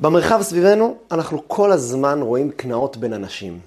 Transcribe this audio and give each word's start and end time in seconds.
במרחב 0.00 0.42
סביבנו 0.42 0.96
אנחנו 1.10 1.42
כל 1.46 1.72
הזמן 1.72 2.22
רואים 2.22 2.50
קנאות 2.50 2.96
בין 2.96 3.12
אנשים, 3.12 3.58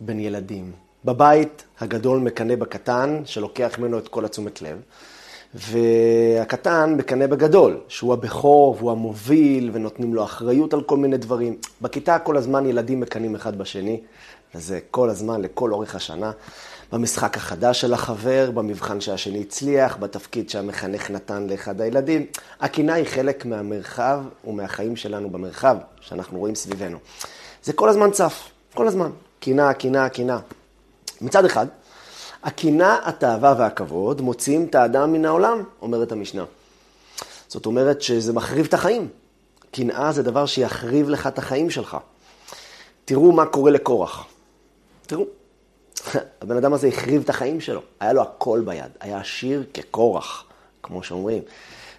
בין 0.00 0.20
ילדים. 0.20 0.72
בבית 1.04 1.64
הגדול 1.80 2.18
מקנא 2.18 2.56
בקטן, 2.56 3.22
שלוקח 3.24 3.78
ממנו 3.78 3.98
את 3.98 4.08
כל 4.08 4.24
התשומת 4.24 4.62
לב, 4.62 4.80
והקטן 5.54 6.94
מקנא 6.96 7.26
בגדול, 7.26 7.80
שהוא 7.88 8.12
הבכור 8.12 8.76
והוא 8.78 8.90
המוביל, 8.90 9.70
ונותנים 9.72 10.14
לו 10.14 10.24
אחריות 10.24 10.74
על 10.74 10.82
כל 10.82 10.96
מיני 10.96 11.16
דברים. 11.16 11.56
בכיתה 11.82 12.18
כל 12.18 12.36
הזמן 12.36 12.66
ילדים 12.66 13.00
מקנאים 13.00 13.34
אחד 13.34 13.58
בשני, 13.58 14.00
וזה 14.56 14.78
כל 14.90 15.10
הזמן, 15.10 15.42
לכל 15.42 15.72
אורך 15.72 15.94
השנה. 15.94 16.30
במשחק 16.92 17.36
החדש 17.36 17.80
של 17.80 17.94
החבר, 17.94 18.50
במבחן 18.54 19.00
שהשני 19.00 19.40
הצליח, 19.40 19.96
בתפקיד 19.96 20.50
שהמחנך 20.50 21.10
נתן 21.10 21.46
לאחד 21.50 21.80
הילדים. 21.80 22.26
הקנאה 22.60 22.94
היא 22.94 23.04
חלק 23.04 23.46
מהמרחב 23.46 24.20
ומהחיים 24.44 24.96
שלנו 24.96 25.30
במרחב, 25.30 25.76
שאנחנו 26.00 26.38
רואים 26.38 26.54
סביבנו. 26.54 26.98
זה 27.62 27.72
כל 27.72 27.88
הזמן 27.88 28.10
צף, 28.10 28.48
כל 28.74 28.88
הזמן. 28.88 29.10
קנאה, 29.40 29.72
קנאה, 29.72 30.08
קנאה. 30.08 30.38
מצד 31.20 31.44
אחד, 31.44 31.66
הקנאה, 32.42 33.08
התאווה 33.08 33.54
והכבוד 33.58 34.20
מוציאים 34.20 34.64
את 34.64 34.74
האדם 34.74 35.12
מן 35.12 35.24
העולם, 35.24 35.62
אומרת 35.82 36.12
המשנה. 36.12 36.44
זאת 37.48 37.66
אומרת 37.66 38.02
שזה 38.02 38.32
מחריב 38.32 38.66
את 38.66 38.74
החיים. 38.74 39.08
קנאה 39.70 40.12
זה 40.12 40.22
דבר 40.22 40.46
שיחריב 40.46 41.08
לך 41.08 41.26
את 41.26 41.38
החיים 41.38 41.70
שלך. 41.70 41.96
תראו 43.04 43.32
מה 43.32 43.46
קורה 43.46 43.70
לקורח. 43.70 44.26
תראו, 45.06 45.24
הבן 46.40 46.56
אדם 46.56 46.72
הזה 46.72 46.88
החריב 46.88 47.22
את 47.22 47.30
החיים 47.30 47.60
שלו. 47.60 47.80
היה 48.00 48.12
לו 48.12 48.22
הכל 48.22 48.62
ביד. 48.64 48.90
היה 49.00 49.20
עשיר 49.20 49.64
כקורח, 49.74 50.44
כמו 50.82 51.02
שאומרים. 51.02 51.42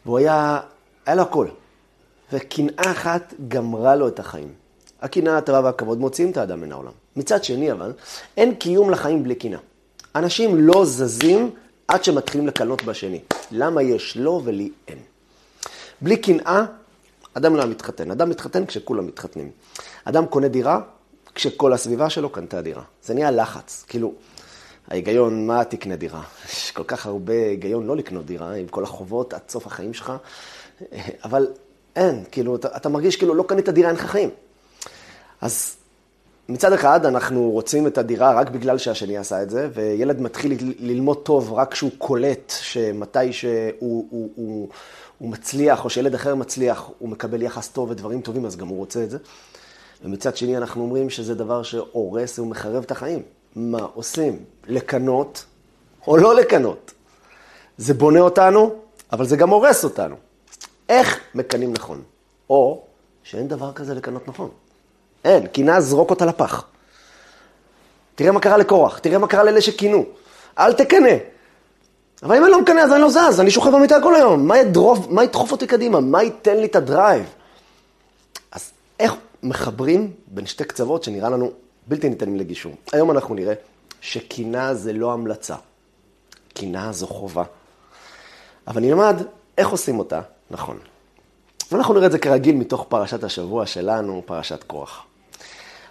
והוא 0.06 0.18
היה, 0.18 0.60
היה 1.06 1.16
לו 1.16 1.22
הכל. 1.22 1.48
וקנאה 2.34 2.92
אחת 2.92 3.34
גמרה 3.48 3.96
לו 3.96 4.08
את 4.08 4.20
החיים. 4.20 4.54
הקנאה, 5.02 5.38
התאווה 5.38 5.62
והכבוד 5.64 6.00
מוציאים 6.00 6.32
את 6.32 6.38
האדם 6.38 6.62
מן 6.62 6.72
העולם. 6.72 6.92
מצד 7.16 7.44
שני, 7.44 7.72
אבל, 7.72 7.94
אין 8.38 8.56
קיום 8.56 8.90
לחיים 8.90 9.24
בלי 9.24 9.36
קנאה. 9.36 9.60
אנשים 10.16 10.58
לא 10.58 10.86
זזים 10.86 11.52
עד 11.88 12.04
שמתחילים 12.04 12.48
לקנות 12.48 12.84
בשני. 12.84 13.20
למה 13.52 13.82
יש 13.82 14.18
לו 14.18 14.42
ולי 14.44 14.72
אין? 14.88 14.98
בלי 16.02 16.18
קנאה, 16.18 16.66
אדם 17.34 17.56
לא 17.56 17.66
מתחתן. 17.66 18.12
אדם 18.12 18.30
מתחתן 18.30 18.66
כשכולם 18.66 19.08
מתחתנים. 19.08 19.52
אדם 20.06 20.26
קונה 20.26 20.48
דירה 20.48 20.82
כשכל 21.38 21.74
הסביבה 21.74 22.10
שלו 22.10 22.30
קנתה 22.30 22.62
דירה. 22.62 22.84
זה 23.04 23.14
נהיה 23.14 23.32
לחץ. 23.32 23.86
כאילו, 23.88 24.14
ההיגיון, 24.88 25.48
מה 25.48 25.64
תקנה 25.64 25.96
דירה? 25.96 26.22
יש 26.50 26.72
כל 26.72 26.84
כך 26.88 27.06
הרבה 27.06 27.34
היגיון 27.34 27.88
לא 27.88 27.96
לקנות 27.98 28.26
דירה, 28.26 28.54
עם 28.54 28.68
כל 28.68 28.84
החובות 28.84 29.34
עד 29.34 29.42
סוף 29.50 29.68
החיים 29.68 29.94
שלך, 29.94 30.14
אבל 31.24 31.48
אין, 31.96 32.24
כאילו, 32.32 32.56
אתה, 32.56 32.68
אתה 32.78 32.90
מרגיש 32.90 33.16
כאילו 33.16 33.36
לא 33.36 33.44
קנית 33.44 33.70
דירה, 33.70 33.90
אין 33.90 33.96
לך 33.96 34.06
חיים. 34.06 34.30
אז 35.42 35.76
מצד 36.50 36.74
אחד, 36.74 37.06
אנחנו 37.06 37.50
רוצים 37.50 37.88
את 37.88 37.98
הדירה 37.98 38.34
רק 38.34 38.50
בגלל 38.50 38.78
שהשני 38.78 39.18
עשה 39.18 39.44
את 39.44 39.50
זה, 39.50 39.70
וילד 39.74 40.22
מתחיל 40.22 40.76
ללמוד 40.80 41.18
טוב 41.18 41.54
רק 41.54 41.72
כשהוא 41.72 41.92
קולט 41.98 42.54
שמתי 42.62 43.34
שהוא 43.34 43.52
הוא, 43.80 44.30
הוא, 44.36 44.70
הוא 45.18 45.30
מצליח, 45.30 45.86
או 45.86 45.90
שילד 45.90 46.14
אחר 46.14 46.36
מצליח, 46.36 46.90
הוא 47.00 47.10
מקבל 47.10 47.42
יחס 47.42 47.68
טוב 47.68 47.92
ודברים 47.92 48.22
טובים, 48.22 48.46
אז 48.46 48.56
גם 48.56 48.68
הוא 48.68 48.78
רוצה 48.78 49.04
את 49.04 49.10
זה. 49.10 49.18
ומצד 50.04 50.38
שני, 50.38 50.58
אנחנו 50.58 50.82
אומרים 50.82 51.10
שזה 51.10 51.36
דבר 51.36 51.64
שהורס 51.64 52.40
ומחרב 52.40 52.84
את 52.84 52.92
החיים. 52.92 53.22
מה 53.56 53.80
עושים? 53.94 54.40
לקנות 54.68 55.46
או 56.08 56.18
לא 56.18 56.36
לקנות? 56.36 56.92
זה 57.78 57.94
בונה 57.94 58.20
אותנו, 58.20 58.76
אבל 59.12 59.26
זה 59.26 59.36
גם 59.36 59.50
הורס 59.50 59.84
אותנו. 59.84 60.16
איך 60.90 61.20
מקנים 61.36 61.74
נכון? 61.74 62.02
או 62.50 62.84
שאין 63.24 63.48
דבר 63.48 63.74
כזה 63.74 63.94
לקנות 63.94 64.28
נכון. 64.28 64.50
אין, 65.26 65.48
קינה 65.48 65.82
זרוק 65.82 66.10
אותה 66.10 66.26
לפח. 66.26 66.66
תראה 68.16 68.32
מה 68.32 68.40
קרה 68.40 68.58
לקורח, 68.58 68.98
תראה 68.98 69.18
מה 69.18 69.28
קרה 69.28 69.44
לאלה 69.44 69.62
שקינו. 69.62 70.06
אל 70.60 70.74
תקנא. 70.74 71.16
אבל 72.24 72.36
אם 72.36 72.44
אני 72.44 72.52
לא 72.52 72.62
מקנא 72.62 72.80
אז 72.80 72.92
אני 72.94 73.02
לא 73.02 73.10
זז, 73.10 73.40
אני 73.40 73.52
שוכב 73.52 73.76
במיטה 73.76 74.02
כל 74.02 74.16
היום. 74.16 74.48
מה, 74.48 74.58
ידרוב, 74.58 75.14
מה 75.14 75.24
ידחוף 75.24 75.52
אותי 75.52 75.68
קדימה? 75.68 76.00
מה 76.00 76.24
ייתן 76.24 76.58
לי 76.58 76.66
את 76.66 76.76
הדרייב? 76.76 77.26
אז 78.52 78.72
איך 79.00 79.14
מחברים 79.44 80.12
בין 80.28 80.46
שתי 80.46 80.64
קצוות 80.64 81.04
שנראה 81.04 81.30
לנו 81.30 81.52
בלתי 81.88 82.10
ניתנים 82.10 82.36
לגישור? 82.36 82.74
היום 82.94 83.12
אנחנו 83.12 83.36
נראה 83.36 83.54
שקינה 84.02 84.74
זה 84.74 84.94
לא 84.94 85.14
המלצה. 85.14 85.56
קינה 86.54 86.92
זו 86.92 87.08
חובה. 87.08 87.44
אבל 88.68 88.82
נלמד 88.82 89.22
איך 89.58 89.70
עושים 89.70 90.00
אותה 90.00 90.22
נכון. 90.52 90.78
ואנחנו 91.72 91.94
נראה 91.94 92.06
את 92.06 92.12
זה 92.12 92.20
כרגיל 92.20 92.56
מתוך 92.56 92.86
פרשת 92.90 93.24
השבוע 93.24 93.66
שלנו, 93.66 94.22
פרשת 94.26 94.64
קורח. 94.64 95.04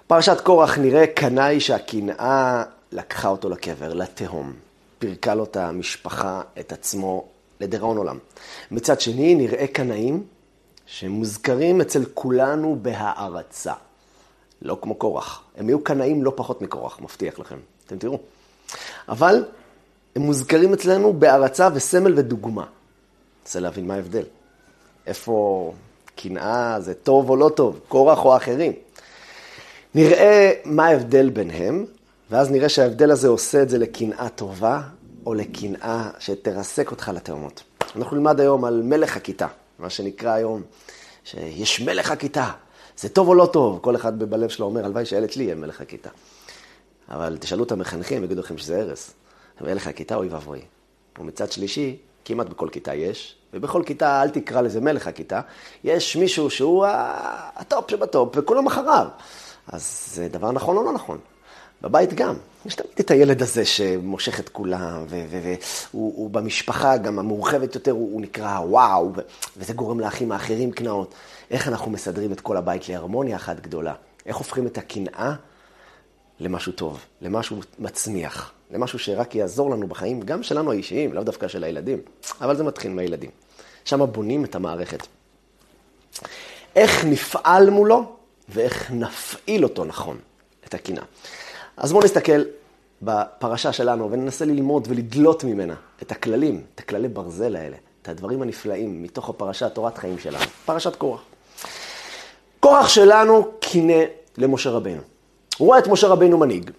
פרשת 0.07 0.41
קורח 0.41 0.79
נראה 0.79 1.07
קנאי 1.07 1.61
שהקנאה 1.61 2.65
לקחה 2.93 3.29
אותו 3.29 3.49
לקבר, 3.49 3.95
לתהום. 3.95 4.53
פירקה 4.99 5.35
לו 5.35 5.45
את 5.45 5.57
המשפחה, 5.57 6.43
את 6.61 6.73
עצמו, 6.73 7.25
לדיראון 7.61 7.97
עולם. 7.97 8.19
מצד 8.71 9.01
שני, 9.01 9.35
נראה 9.35 9.67
קנאים 9.67 10.23
שמוזכרים 10.87 11.81
אצל 11.81 12.05
כולנו 12.15 12.79
בהערצה. 12.83 13.73
לא 14.63 14.79
כמו 14.83 14.95
קורח. 14.95 15.43
הם 15.57 15.69
יהיו 15.69 15.85
קנאים 15.85 16.25
לא 16.25 16.33
פחות 16.37 16.63
מקורח, 16.63 17.01
מבטיח 17.01 17.39
לכם. 17.39 17.57
אתם 17.87 17.99
תראו. 17.99 18.19
אבל 19.09 19.45
הם 20.17 20.23
מוזכרים 20.23 20.73
אצלנו 20.73 21.13
בהערצה 21.13 21.69
וסמל 21.75 22.13
ודוגמה. 22.17 22.65
רוצה 23.43 23.61
להבין 23.61 23.87
מה 23.87 23.95
ההבדל. 23.95 24.25
איפה 25.07 25.73
קנאה 26.17 26.81
זה 26.81 26.95
טוב 26.95 27.31
או 27.31 27.37
לא 27.37 27.49
טוב, 27.49 27.81
קורח 27.89 28.25
או 28.25 28.37
אחרים. 28.37 28.73
נראה 29.95 30.53
מה 30.65 30.87
ההבדל 30.87 31.31
ביניהם, 31.31 31.85
ואז 32.31 32.51
נראה 32.51 32.69
שההבדל 32.69 33.11
הזה 33.11 33.29
עושה 33.29 33.63
את 33.63 33.69
זה 33.69 33.79
לקנאה 33.79 34.29
טובה, 34.29 34.81
או 35.27 35.35
לקנאה 35.35 36.11
שתרסק 36.19 36.91
אותך 36.91 37.11
לתהומות. 37.15 37.63
אנחנו 37.97 38.17
נלמד 38.17 38.41
היום 38.41 38.65
על 38.65 38.83
מלך 38.83 39.17
הכיתה, 39.17 39.47
מה 39.79 39.91
שנקרא 39.91 40.31
היום, 40.31 40.63
שיש 41.25 41.81
מלך 41.81 42.11
הכיתה. 42.11 42.51
זה 42.99 43.09
טוב 43.09 43.29
או 43.29 43.35
לא 43.35 43.49
טוב? 43.53 43.79
כל 43.83 43.97
אחד 43.97 44.19
בלב 44.19 44.49
שלו 44.49 44.67
אומר, 44.67 44.85
הלוואי 44.85 45.07
שהילד 45.07 45.33
שלי 45.33 45.45
יהיה 45.45 45.55
מלך 45.55 45.81
הכיתה. 45.81 46.11
אבל 47.09 47.37
תשאלו 47.41 47.65
את 47.65 47.73
המחנכים, 47.73 48.25
יגידו 48.25 48.41
לכם 48.41 48.59
שזה 48.59 48.81
הרס. 48.81 49.15
מלך 49.61 49.87
הכיתה, 49.87 50.15
אוי 50.17 50.29
ואבוי. 50.29 50.61
ומצד 51.19 51.53
שלישי, 51.53 51.97
כמעט 52.25 52.47
בכל 52.47 52.69
כיתה 52.73 52.95
יש, 52.95 53.37
ובכל 53.55 53.83
כיתה, 53.87 54.23
אל 54.23 54.31
תקרא 54.31 54.61
לזה 54.61 54.81
מלך 54.81 55.07
הכיתה, 55.07 55.41
יש 55.85 56.17
מישהו 56.17 56.51
שהוא 56.51 56.87
הטופ 57.57 57.91
שבטופ, 57.91 58.35
וכולם 58.37 58.67
אחריו. 58.67 59.07
אז 59.67 60.11
זה 60.15 60.29
דבר 60.29 60.53
נכון 60.53 60.77
או 60.77 60.83
לא 60.83 60.93
נכון? 60.93 61.19
בבית 61.89 62.15
גם. 62.15 62.35
יש 62.67 62.75
תמיד 62.75 62.93
את 63.01 63.11
הילד 63.11 63.43
הזה 63.43 63.65
שמושך 63.65 64.41
את 64.41 64.49
כולם, 64.49 65.05
והוא 65.93 66.31
במשפחה 66.31 66.97
גם 66.97 67.19
המורחבת 67.19 67.75
יותר, 67.75 67.91
הוא, 67.91 68.13
הוא 68.13 68.21
נקרא 68.21 68.59
וואו, 68.59 69.13
וזה 69.57 69.73
גורם 69.73 70.01
לאחים 70.01 70.33
האחרים 70.33 70.73
קנאות. 70.73 71.15
איך 71.51 71.69
אנחנו 71.69 71.91
מסדרים 71.91 72.33
את 72.33 72.41
כל 72.41 72.57
הבית 72.57 72.89
להרמוניה 72.89 73.37
אחת 73.37 73.61
גדולה? 73.61 73.95
איך 74.27 74.37
הופכים 74.37 74.67
את 74.67 74.79
הקנאה 74.79 75.35
למשהו 76.41 76.73
טוב, 76.73 77.05
למשהו 77.21 77.61
מצמיח, 77.79 78.53
למשהו 78.71 78.99
שרק 78.99 79.35
יעזור 79.35 79.71
לנו 79.71 79.89
בחיים, 79.89 80.21
גם 80.21 80.43
שלנו 80.43 80.73
האישיים, 80.73 81.13
לאו 81.13 81.23
דווקא 81.23 81.49
של 81.49 81.65
הילדים, 81.65 81.99
אבל 82.41 82.57
זה 82.57 82.65
מתחיל 82.65 82.91
מהילדים. 82.91 83.31
שם 83.85 84.07
בונים 84.13 84.45
את 84.45 84.55
המערכת. 84.55 85.07
איך 86.77 87.05
נפעל 87.05 87.71
מולו 87.71 88.17
ואיך 88.49 88.91
נפעיל 88.91 89.65
אותו 89.65 89.85
נכון, 89.85 90.19
את 90.67 90.75
הקנאה. 90.75 91.05
אז 91.77 91.93
בואו 91.93 92.05
נסתכל 92.05 92.43
בפרשה 93.03 93.73
שלנו 93.73 94.11
וננסה 94.11 94.45
ללמוד 94.45 94.87
ולדלות 94.91 95.45
ממנה 95.45 95.75
את 96.03 96.13
הכללים, 96.13 96.63
את 96.75 96.81
הכללי 96.81 97.09
ברזל 97.09 97.57
האלה, 97.57 97.77
את 98.03 98.09
הדברים 98.09 98.43
הנפלאים 98.43 99.03
מתוך 99.03 99.29
הפרשה, 99.29 99.69
תורת 99.69 99.99
חיים 99.99 100.19
שלנו, 100.19 100.45
פרשת 100.65 100.97
קורח. 100.97 101.21
קורח 102.61 102.89
שלנו 102.89 103.49
קינא 103.61 104.03
למשה 104.39 104.71
רבנו. 104.71 105.01
הוא 105.59 105.67
רואה 105.67 105.79
את 105.79 105.87
משה 105.87 106.07
רבנו 106.07 106.39
מנהיג, 106.39 106.71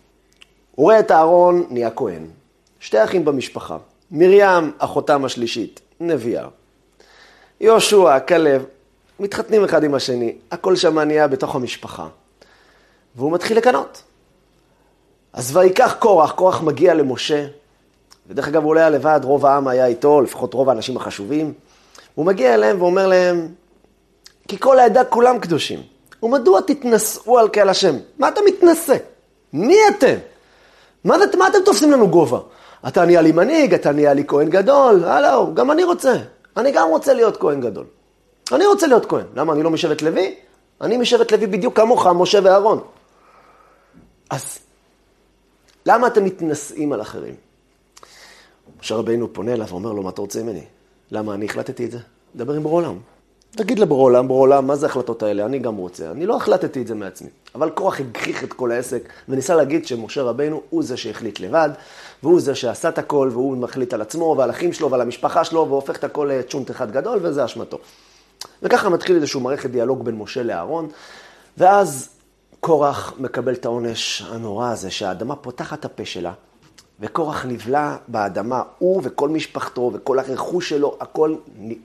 הוא 0.75 0.83
רואה 0.83 0.99
את 0.99 1.11
אהרון 1.11 1.67
נהיה 1.69 1.91
כהן, 1.91 2.27
שתי 2.79 3.03
אחים 3.03 3.25
במשפחה, 3.25 3.77
מרים, 4.11 4.71
אחותם 4.77 5.25
השלישית, 5.25 5.79
נביאה. 5.99 6.47
יהושע, 7.61 8.19
כלב, 8.19 8.65
מתחתנים 9.19 9.63
אחד 9.63 9.83
עם 9.83 9.93
השני, 9.93 10.35
הכל 10.51 10.75
שם 10.75 10.99
נהיה 10.99 11.27
בתוך 11.27 11.55
המשפחה. 11.55 12.07
והוא 13.15 13.31
מתחיל 13.31 13.57
לקנות. 13.57 14.03
אז 15.37 15.57
ויקח 15.57 15.95
קורח, 15.99 16.31
קורח 16.31 16.61
מגיע 16.61 16.93
למשה, 16.93 17.45
ודרך 18.27 18.47
אגב 18.47 18.63
הוא 18.63 18.69
עולה 18.69 18.89
לבד, 18.89 19.19
רוב 19.23 19.45
העם 19.45 19.67
היה 19.67 19.85
איתו, 19.85 20.21
לפחות 20.21 20.53
רוב 20.53 20.69
האנשים 20.69 20.97
החשובים. 20.97 21.53
הוא 22.15 22.25
מגיע 22.25 22.53
אליהם 22.53 22.81
ואומר 22.81 23.07
להם, 23.07 23.47
כי 24.47 24.59
כל 24.59 24.79
העדה 24.79 25.03
כולם 25.03 25.39
קדושים. 25.39 25.81
ומדוע 26.23 26.61
תתנשאו 26.61 27.39
על 27.39 27.49
קהל 27.49 27.69
השם? 27.69 27.95
מה 28.19 28.27
אתה 28.27 28.41
מתנשא? 28.47 28.95
מי 29.53 29.77
אתם? 29.89 30.15
מה, 31.03 31.15
מה 31.37 31.47
אתם 31.47 31.57
תופסים 31.65 31.91
לנו 31.91 32.09
גובה? 32.09 32.39
אתה 32.87 33.05
נהיה 33.05 33.21
לי 33.21 33.31
מנהיג, 33.31 33.73
אתה 33.73 33.91
נהיה 33.91 34.13
לי 34.13 34.23
כהן 34.27 34.49
גדול, 34.49 35.03
הלו, 35.03 35.53
גם 35.53 35.71
אני 35.71 35.83
רוצה. 35.83 36.15
אני 36.57 36.71
גם 36.71 36.89
רוצה 36.89 37.13
להיות 37.13 37.37
כהן 37.37 37.61
גדול. 37.61 37.85
אני 38.51 38.65
רוצה 38.65 38.87
להיות 38.87 39.05
כהן. 39.05 39.25
למה, 39.35 39.53
אני 39.53 39.63
לא 39.63 39.69
משבט 39.69 40.01
לוי? 40.01 40.35
אני 40.81 40.97
משבט 40.97 41.31
לוי 41.31 41.47
בדיוק 41.47 41.75
כמוך, 41.75 42.07
משה 42.07 42.39
ואהרון. 42.43 42.81
אז 44.29 44.59
למה 45.87 46.07
אתם 46.07 46.23
מתנשאים 46.23 46.93
על 46.93 47.01
אחרים? 47.01 47.35
משה 48.79 48.95
רבינו 48.95 49.33
פונה 49.33 49.53
אליו 49.53 49.67
ואומר 49.69 49.93
לו, 49.93 50.03
מה 50.03 50.09
אתה 50.09 50.21
רוצה 50.21 50.43
ממני? 50.43 50.63
למה 51.11 51.33
אני 51.33 51.45
החלטתי 51.45 51.85
את 51.85 51.91
זה? 51.91 51.99
דבר 52.35 52.53
עם 52.53 52.63
ברור 52.63 52.75
עולם. 52.81 52.97
תגיד 53.51 53.79
לברור 53.79 54.01
עולם, 54.01 54.27
ברור 54.27 54.39
עולם, 54.39 54.67
מה 54.67 54.75
זה 54.75 54.85
ההחלטות 54.85 55.23
האלה? 55.23 55.45
אני 55.45 55.59
גם 55.59 55.75
רוצה. 55.75 56.11
אני 56.11 56.25
לא 56.25 56.37
החלטתי 56.37 56.81
את 56.81 56.87
זה 56.87 56.95
מעצמי. 56.95 57.29
אבל 57.55 57.69
קורח 57.69 57.99
הגחיך 57.99 58.43
את 58.43 58.53
כל 58.53 58.71
העסק, 58.71 59.09
וניסה 59.29 59.55
להגיד 59.55 59.87
שמשה 59.87 60.23
רבינו 60.23 60.61
הוא 60.69 60.83
זה 60.83 60.97
שהחליט 60.97 61.39
לבד, 61.39 61.69
והוא 62.23 62.39
זה 62.39 62.55
שעשה 62.55 62.89
את 62.89 62.97
הכל, 62.97 63.29
והוא 63.31 63.57
מחליט 63.57 63.93
על 63.93 64.01
עצמו 64.01 64.35
ועל 64.37 64.49
אחים 64.49 64.73
שלו 64.73 64.91
ועל 64.91 65.01
המשפחה 65.01 65.43
שלו, 65.43 65.67
והופך 65.69 65.97
את 65.97 66.03
הכל 66.03 66.31
לצ'ונט 66.33 66.71
אחד 66.71 66.91
גדול, 66.91 67.19
וזה 67.21 67.45
אשמתו. 67.45 67.77
וככה 68.63 68.89
מתחיל 68.89 69.15
איזשהו 69.15 69.39
מערכת 69.39 69.69
דיאלוג 69.69 70.05
בין 70.05 70.15
משה 70.15 70.43
לאהרון, 70.43 70.87
ואז 71.57 72.16
קורח 72.59 73.13
מקבל 73.19 73.53
את 73.53 73.65
העונש 73.65 74.21
הנורא 74.21 74.71
הזה, 74.71 74.91
שהאדמה 74.91 75.35
פותחת 75.35 75.79
את 75.79 75.85
הפה 75.85 76.05
שלה, 76.05 76.33
וקורח 76.99 77.45
נבלע 77.45 77.95
באדמה, 78.07 78.63
הוא 78.79 79.01
וכל 79.03 79.29
משפחתו 79.29 79.91
וכל 79.93 80.19
הרכוש 80.19 80.69
שלו, 80.69 80.97
הכל 80.99 81.35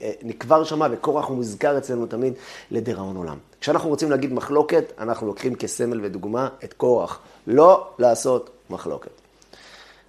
אה, 0.03 0.11
נקבר 0.23 0.65
שם, 0.65 0.83
וקורח 0.91 1.29
מוזכר 1.29 1.79
אצלנו 1.79 2.07
תמיד 2.07 2.33
לדיראון 2.71 3.17
עולם. 3.17 3.37
כשאנחנו 3.61 3.89
רוצים 3.89 4.11
להגיד 4.11 4.33
מחלוקת, 4.33 4.93
אנחנו 4.99 5.27
לוקחים 5.27 5.55
כסמל 5.55 6.01
ודוגמה 6.03 6.49
את 6.65 6.73
קורח. 6.73 7.19
לא 7.47 7.87
לעשות 7.99 8.51
מחלוקת. 8.71 9.11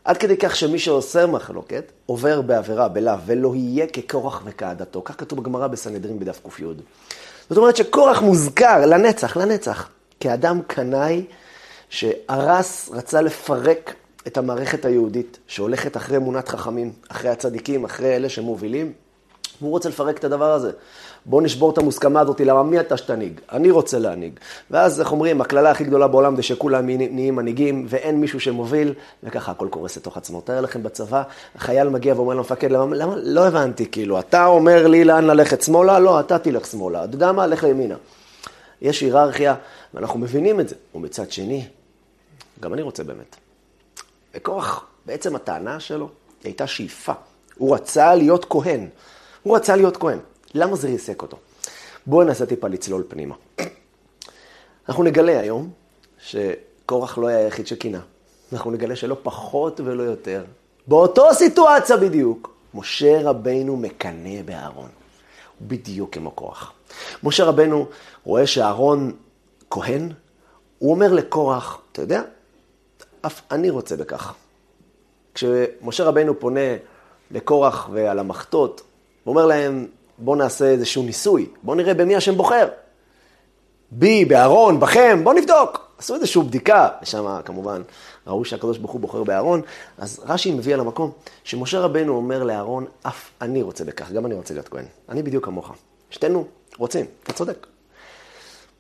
עד 0.06 0.18
כדי 0.18 0.38
כך 0.38 0.56
שמי 0.56 0.80
שעושה 0.80 1.26
מחלוקת, 1.26 1.92
עובר 2.06 2.42
בעבירה, 2.42 2.88
בלאו, 2.88 3.14
ולא 3.26 3.56
יהיה 3.56 3.88
כקורח 3.88 4.42
וכעדתו. 4.46 5.02
כך 5.06 5.20
כתוב 5.20 5.40
בגמרא 5.40 5.68
בסנהדרין 5.68 6.20
בדף 6.20 6.40
ק"י. 6.48 6.64
זאת 7.50 7.58
אומרת 7.58 7.76
שקורח 7.76 8.22
מוזכר 8.22 8.86
לנצח, 8.86 9.38
לנצח, 9.38 9.90
כאדם 10.24 10.62
קנאי 10.68 11.26
שהרס, 11.90 12.90
רצה 12.94 13.22
לפרק 13.22 13.94
את 14.28 14.38
המערכת 14.38 14.86
היהודית, 14.86 15.40
שהולכת 15.48 15.98
אחרי 15.98 16.18
אמונת 16.18 16.48
חכמים, 16.48 16.92
אחרי 17.10 17.30
הצדיקים, 17.30 17.84
אחרי 17.84 18.16
אלה 18.16 18.30
שמובילים, 18.30 18.94
והוא 19.62 19.72
רוצה 19.72 19.90
לפרק 19.90 20.18
את 20.18 20.24
הדבר 20.24 20.52
הזה. 20.52 20.72
בואו 21.26 21.42
נשבור 21.42 21.72
את 21.72 21.78
המוסכמה 21.78 22.20
הזאת, 22.20 22.42
למה 22.42 22.64
מי 22.64 22.80
אתה 22.80 22.98
שתנהיג? 22.98 23.40
אני 23.52 23.72
רוצה 23.72 24.00
להנהיג. 24.00 24.40
ואז, 24.72 25.00
איך 25.00 25.12
אומרים, 25.12 25.42
הקללה 25.42 25.72
הכי 25.72 25.84
גדולה 25.84 26.08
בעולם 26.08 26.36
זה 26.36 26.44
שכולם 26.44 26.86
נהיים 26.86 27.36
מנהיגים, 27.36 27.86
ואין 27.90 28.20
מישהו 28.20 28.40
שמוביל, 28.40 28.94
וככה 29.24 29.52
הכל 29.52 29.68
קורס 29.70 29.98
לתוך 29.98 30.18
עצמו. 30.18 30.42
תאר 30.42 30.62
לכם 30.62 30.84
בצבא, 30.84 31.24
החייל 31.56 31.90
מגיע 31.90 32.14
ואומר 32.16 32.34
למפקד, 32.34 32.72
למה, 32.72 32.96
למה, 32.96 33.16
לא 33.18 33.48
הבנתי, 33.48 33.86
כאילו, 33.92 34.20
אתה 34.20 34.46
אומר 34.46 34.88
לי 34.88 35.04
לאן 35.04 35.24
ללכת 35.24 35.62
שמאלה? 35.62 36.00
לא, 36.00 36.20
אתה 36.20 36.40
תלך 36.40 36.66
שמאלה. 36.66 37.04
אתה 37.04 37.16
יודע 37.16 37.32
מה? 37.32 37.48
לך 37.48 37.64
ימינה. 37.64 37.96
יש 38.82 39.02
היררכיה, 39.02 39.56
ואנחנו 39.94 40.20
מבינים 40.20 40.60
את 40.60 40.70
זה. 40.70 40.76
ומצד 40.96 41.32
שני, 41.32 41.68
גם 42.60 42.74
אני 42.74 42.82
רוצה 42.82 43.04
באמת. 43.04 43.36
וקורח, 44.34 44.86
בעצם 45.06 45.36
הטענה 45.36 45.80
שלו, 45.80 46.10
הייתה 46.44 46.68
שאיפה. 46.68 47.14
הוא 47.56 47.76
רצה 47.76 48.16
להיות 48.16 48.46
כהן. 48.50 48.88
הוא 49.44 49.56
רצה 49.56 49.76
להיות 49.76 49.98
כהן. 49.98 50.20
למה 50.54 50.76
זה 50.76 50.88
ריסק 50.88 51.22
אותו? 51.22 51.38
בואו 52.06 52.24
ננסה 52.24 52.46
טיפה 52.46 52.68
לצלול 52.68 53.04
פנימה. 53.08 53.36
אנחנו 54.90 55.04
נגלה 55.04 55.40
היום 55.40 55.70
שקורח 56.20 57.18
לא 57.18 57.28
היה 57.28 57.38
היחיד 57.38 57.68
שקינה. 57.68 58.02
אנחנו 58.54 58.72
נגלה 58.72 58.96
שלא 58.96 59.18
פחות 59.24 59.80
ולא 59.80 60.04
יותר. 60.04 60.44
באותו 60.88 61.34
סיטואציה 61.34 61.98
בדיוק, 61.98 62.54
משה 62.74 63.22
רבינו 63.24 63.78
מקנא 63.78 64.42
באהרון. 64.46 64.90
בדיוק 65.62 66.14
כמו 66.14 66.32
קורח. 66.32 66.74
משה 67.24 67.46
רבנו 67.46 67.86
רואה 68.24 68.48
שאהרון 68.48 69.12
כהן, 69.74 70.10
הוא 70.80 70.92
אומר 70.92 71.14
לקורח, 71.14 71.82
אתה 71.92 72.02
יודע, 72.02 72.22
אף 73.22 73.42
אני 73.52 73.70
רוצה 73.70 73.98
בכך. 73.98 74.34
כשמשה 75.34 76.04
רבנו 76.04 76.40
פונה 76.40 76.60
לקורח 77.32 77.90
ועל 77.92 78.20
המחטות, 78.20 78.82
הוא 79.24 79.34
אומר 79.34 79.46
להם, 79.46 79.88
בואו 80.18 80.36
נעשה 80.36 80.66
איזשהו 80.66 81.04
ניסוי, 81.04 81.50
בואו 81.64 81.78
נראה 81.78 81.94
במי 81.94 82.16
השם 82.16 82.36
בוחר. 82.36 82.68
בי, 83.92 84.26
באהרון, 84.26 84.80
בכם, 84.80 85.20
בואו 85.24 85.36
נבדוק. 85.36 85.80
עשו 85.98 86.16
איזושהי 86.16 86.42
בדיקה, 86.42 86.90
ושם 87.02 87.42
כמובן 87.46 87.82
ראו 88.28 88.46
שהקדוש 88.46 88.78
ברוך 88.78 88.92
הוא 88.92 89.02
בוחר 89.02 89.24
באהרון, 89.24 89.62
אז 89.98 90.22
רש"י 90.26 90.52
מביא 90.52 90.74
על 90.74 90.80
המקום, 90.80 91.12
שמשה 91.44 91.80
רבנו 91.80 92.16
אומר 92.16 92.44
לאהרון, 92.44 92.86
אף 93.04 93.30
אני 93.42 93.62
רוצה 93.62 93.84
בכך, 93.84 94.12
גם 94.12 94.26
אני 94.26 94.34
רוצה 94.34 94.54
להיות 94.54 94.70
כהן. 94.70 94.86
אני 95.10 95.24
בדיוק 95.24 95.46
כמוך. 95.46 95.74
שתינו 96.10 96.46
רוצים, 96.78 97.06
אתה 97.24 97.34
צודק. 97.34 97.73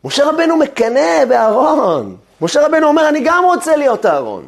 משה 0.03 0.29
רבנו 0.29 0.57
מקנא 0.57 1.25
באהרון. 1.25 2.17
משה 2.41 2.67
רבנו 2.67 2.87
אומר, 2.87 3.09
אני 3.09 3.21
גם 3.25 3.43
רוצה 3.45 3.75
להיות 3.75 4.05
אהרון. 4.05 4.47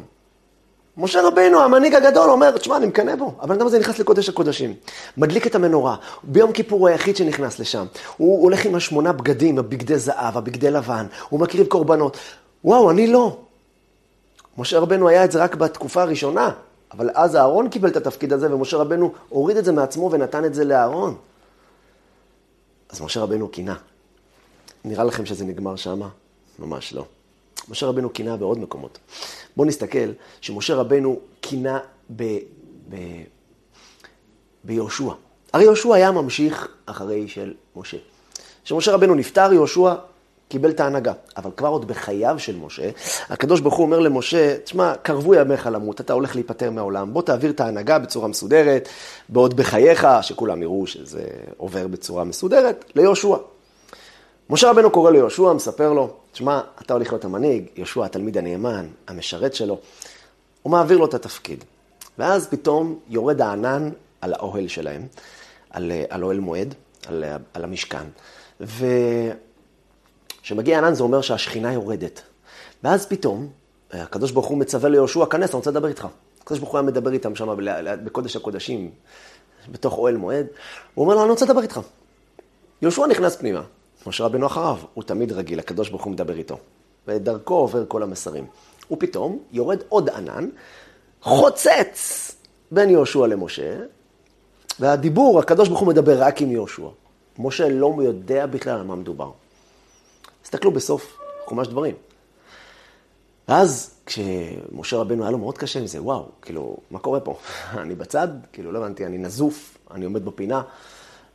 משה 0.98 1.22
רבנו, 1.22 1.62
המנהיג 1.62 1.94
הגדול, 1.94 2.30
אומר, 2.30 2.50
תשמע, 2.50 2.76
אני 2.76 2.86
מקנא 2.86 3.16
בו. 3.16 3.34
הבן 3.40 3.54
אדם 3.54 3.66
הזה 3.66 3.78
נכנס 3.78 3.98
לקודש 3.98 4.28
הקודשים. 4.28 4.74
מדליק 5.16 5.46
את 5.46 5.54
המנורה. 5.54 5.96
ביום 6.22 6.52
כיפור 6.52 6.80
הוא 6.80 6.88
היחיד 6.88 7.16
שנכנס 7.16 7.58
לשם. 7.58 7.86
הוא 8.16 8.42
הולך 8.42 8.64
עם 8.64 8.74
השמונה 8.74 9.12
בגדים, 9.12 9.58
הבגדי 9.58 9.98
זהב, 9.98 10.36
הבגדי 10.36 10.70
לבן. 10.70 11.06
הוא 11.28 11.40
מקריב 11.40 11.66
קורבנות. 11.66 12.16
וואו, 12.64 12.90
אני 12.90 13.06
לא. 13.06 13.36
משה 14.58 14.78
רבנו 14.78 15.08
היה 15.08 15.24
את 15.24 15.32
זה 15.32 15.42
רק 15.42 15.54
בתקופה 15.54 16.02
הראשונה, 16.02 16.50
אבל 16.92 17.10
אז 17.14 17.36
אהרון 17.36 17.68
קיבל 17.68 17.88
את 17.88 17.96
התפקיד 17.96 18.32
הזה, 18.32 18.54
ומשה 18.54 18.76
רבנו 18.76 19.12
הוריד 19.28 19.56
את 19.56 19.64
זה 19.64 19.72
מעצמו 19.72 20.10
ונתן 20.12 20.44
את 20.44 20.54
זה 20.54 20.64
לאהרון. 20.64 21.14
אז 22.90 23.00
משה 23.00 23.20
רבנו 23.20 23.48
קינה. 23.48 23.74
נראה 24.86 25.04
לכם 25.04 25.26
שזה 25.26 25.44
נגמר 25.44 25.76
שמה? 25.76 26.08
ממש 26.58 26.92
לא. 26.92 27.04
משה 27.68 27.86
רבנו 27.86 28.10
קינה 28.10 28.36
בעוד 28.36 28.58
מקומות. 28.58 28.98
בואו 29.56 29.68
נסתכל 29.68 30.12
שמשה 30.40 30.74
רבנו 30.74 31.20
קינה 31.40 31.78
ב... 32.16 32.22
ב... 32.90 32.96
ביהושע. 34.64 35.12
הרי 35.52 35.64
יהושע 35.64 35.94
היה 35.94 36.10
ממשיך 36.10 36.68
אחרי 36.86 37.28
של 37.28 37.54
משה. 37.76 37.96
כשמשה 38.64 38.92
רבנו 38.92 39.14
נפטר, 39.14 39.52
יהושע 39.52 39.94
קיבל 40.48 40.70
את 40.70 40.80
ההנהגה. 40.80 41.12
אבל 41.36 41.50
כבר 41.56 41.68
עוד 41.68 41.88
בחייו 41.88 42.38
של 42.38 42.56
משה, 42.56 42.90
הקדוש 43.28 43.60
ברוך 43.60 43.74
הוא 43.74 43.86
אומר 43.86 43.98
למשה, 43.98 44.58
תשמע, 44.64 44.94
קרבו 45.02 45.34
ימיך 45.34 45.68
למות, 45.72 46.00
אתה 46.00 46.12
הולך 46.12 46.34
להיפטר 46.34 46.70
מהעולם, 46.70 47.12
בוא 47.12 47.22
תעביר 47.22 47.50
את 47.50 47.60
ההנהגה 47.60 47.98
בצורה 47.98 48.28
מסודרת, 48.28 48.88
בעוד 49.28 49.56
בחייך, 49.56 50.06
שכולם 50.22 50.62
יראו 50.62 50.86
שזה 50.86 51.28
עובר 51.56 51.86
בצורה 51.86 52.24
מסודרת, 52.24 52.84
ליהושע. 52.94 53.36
משה 54.50 54.70
רבנו 54.70 54.90
קורא 54.90 55.10
ליהושע, 55.10 55.52
מספר 55.52 55.92
לו, 55.92 56.10
תשמע, 56.32 56.60
אתה 56.80 56.94
הולך 56.94 57.12
להיות 57.12 57.24
המנהיג, 57.24 57.64
יהושע 57.76 58.04
התלמיד 58.04 58.38
הנאמן, 58.38 58.86
המשרת 59.08 59.54
שלו, 59.54 59.78
הוא 60.62 60.70
מעביר 60.70 60.98
לו 60.98 61.06
את 61.06 61.14
התפקיד. 61.14 61.64
ואז 62.18 62.46
פתאום 62.46 62.98
יורד 63.08 63.40
הענן 63.40 63.90
על 64.20 64.32
האוהל 64.32 64.68
שלהם, 64.68 65.06
על, 65.70 65.92
על 66.08 66.24
אוהל 66.24 66.40
מועד, 66.40 66.74
על, 67.06 67.24
על 67.54 67.64
המשכן. 67.64 68.04
וכשמגיע 70.40 70.78
ענן 70.78 70.94
זה 70.94 71.02
אומר 71.02 71.20
שהשכינה 71.20 71.72
יורדת. 71.72 72.22
ואז 72.84 73.06
פתאום, 73.06 73.48
הקדוש 73.92 74.30
ברוך 74.30 74.46
הוא 74.46 74.58
מצווה 74.58 74.88
ליהושע, 74.88 75.26
כנס, 75.26 75.50
אני 75.50 75.56
רוצה 75.56 75.70
לדבר 75.70 75.88
איתך. 75.88 76.06
הקדוש 76.40 76.58
ברוך 76.58 76.72
הוא 76.72 76.78
היה 76.78 76.86
מדבר 76.86 77.12
איתם 77.12 77.34
שם 77.34 77.48
בקודש 78.04 78.36
הקודשים, 78.36 78.90
בתוך 79.72 79.98
אוהל 79.98 80.16
מועד. 80.16 80.46
הוא 80.94 81.04
אומר 81.04 81.14
לו, 81.14 81.22
אני 81.22 81.30
רוצה 81.30 81.44
לדבר 81.44 81.62
איתך. 81.62 81.80
יהושע 82.82 83.06
נכנס 83.06 83.36
פנימה. 83.36 83.62
משה 84.06 84.24
רבנו 84.24 84.46
אחריו, 84.46 84.78
הוא 84.94 85.04
תמיד 85.04 85.32
רגיל, 85.32 85.58
הקדוש 85.58 85.88
ברוך 85.88 86.04
הוא 86.04 86.12
מדבר 86.12 86.36
איתו. 86.36 86.58
ודרכו 87.08 87.54
עובר 87.54 87.84
כל 87.88 88.02
המסרים. 88.02 88.46
ופתאום 88.90 89.38
יורד 89.52 89.78
עוד 89.88 90.10
ענן, 90.10 90.48
חוצץ 91.22 92.32
בין 92.70 92.90
יהושע 92.90 93.26
למשה, 93.26 93.76
והדיבור, 94.80 95.38
הקדוש 95.38 95.68
ברוך 95.68 95.80
הוא 95.80 95.88
מדבר 95.88 96.22
רק 96.22 96.42
עם 96.42 96.50
יהושע. 96.50 96.88
משה 97.38 97.68
לא 97.68 97.94
יודע 98.02 98.46
בכלל 98.46 98.78
על 98.78 98.82
מה 98.82 98.96
מדובר. 98.96 99.30
תסתכלו 100.42 100.70
בסוף 100.70 101.18
חומש 101.44 101.68
דברים. 101.68 101.94
ואז 103.48 103.94
כשמשה 104.06 104.96
רבנו 104.96 105.22
היה 105.22 105.30
לו 105.30 105.38
מאוד 105.38 105.58
קשה 105.58 105.78
עם 105.78 105.86
זה, 105.86 106.02
וואו, 106.02 106.28
כאילו, 106.42 106.76
מה 106.90 106.98
קורה 106.98 107.20
פה? 107.20 107.38
אני 107.82 107.94
בצד, 107.94 108.28
כאילו, 108.52 108.72
לא 108.72 108.78
הבנתי, 108.78 109.06
אני 109.06 109.18
נזוף, 109.18 109.78
אני 109.90 110.04
עומד 110.04 110.24
בפינה. 110.24 110.62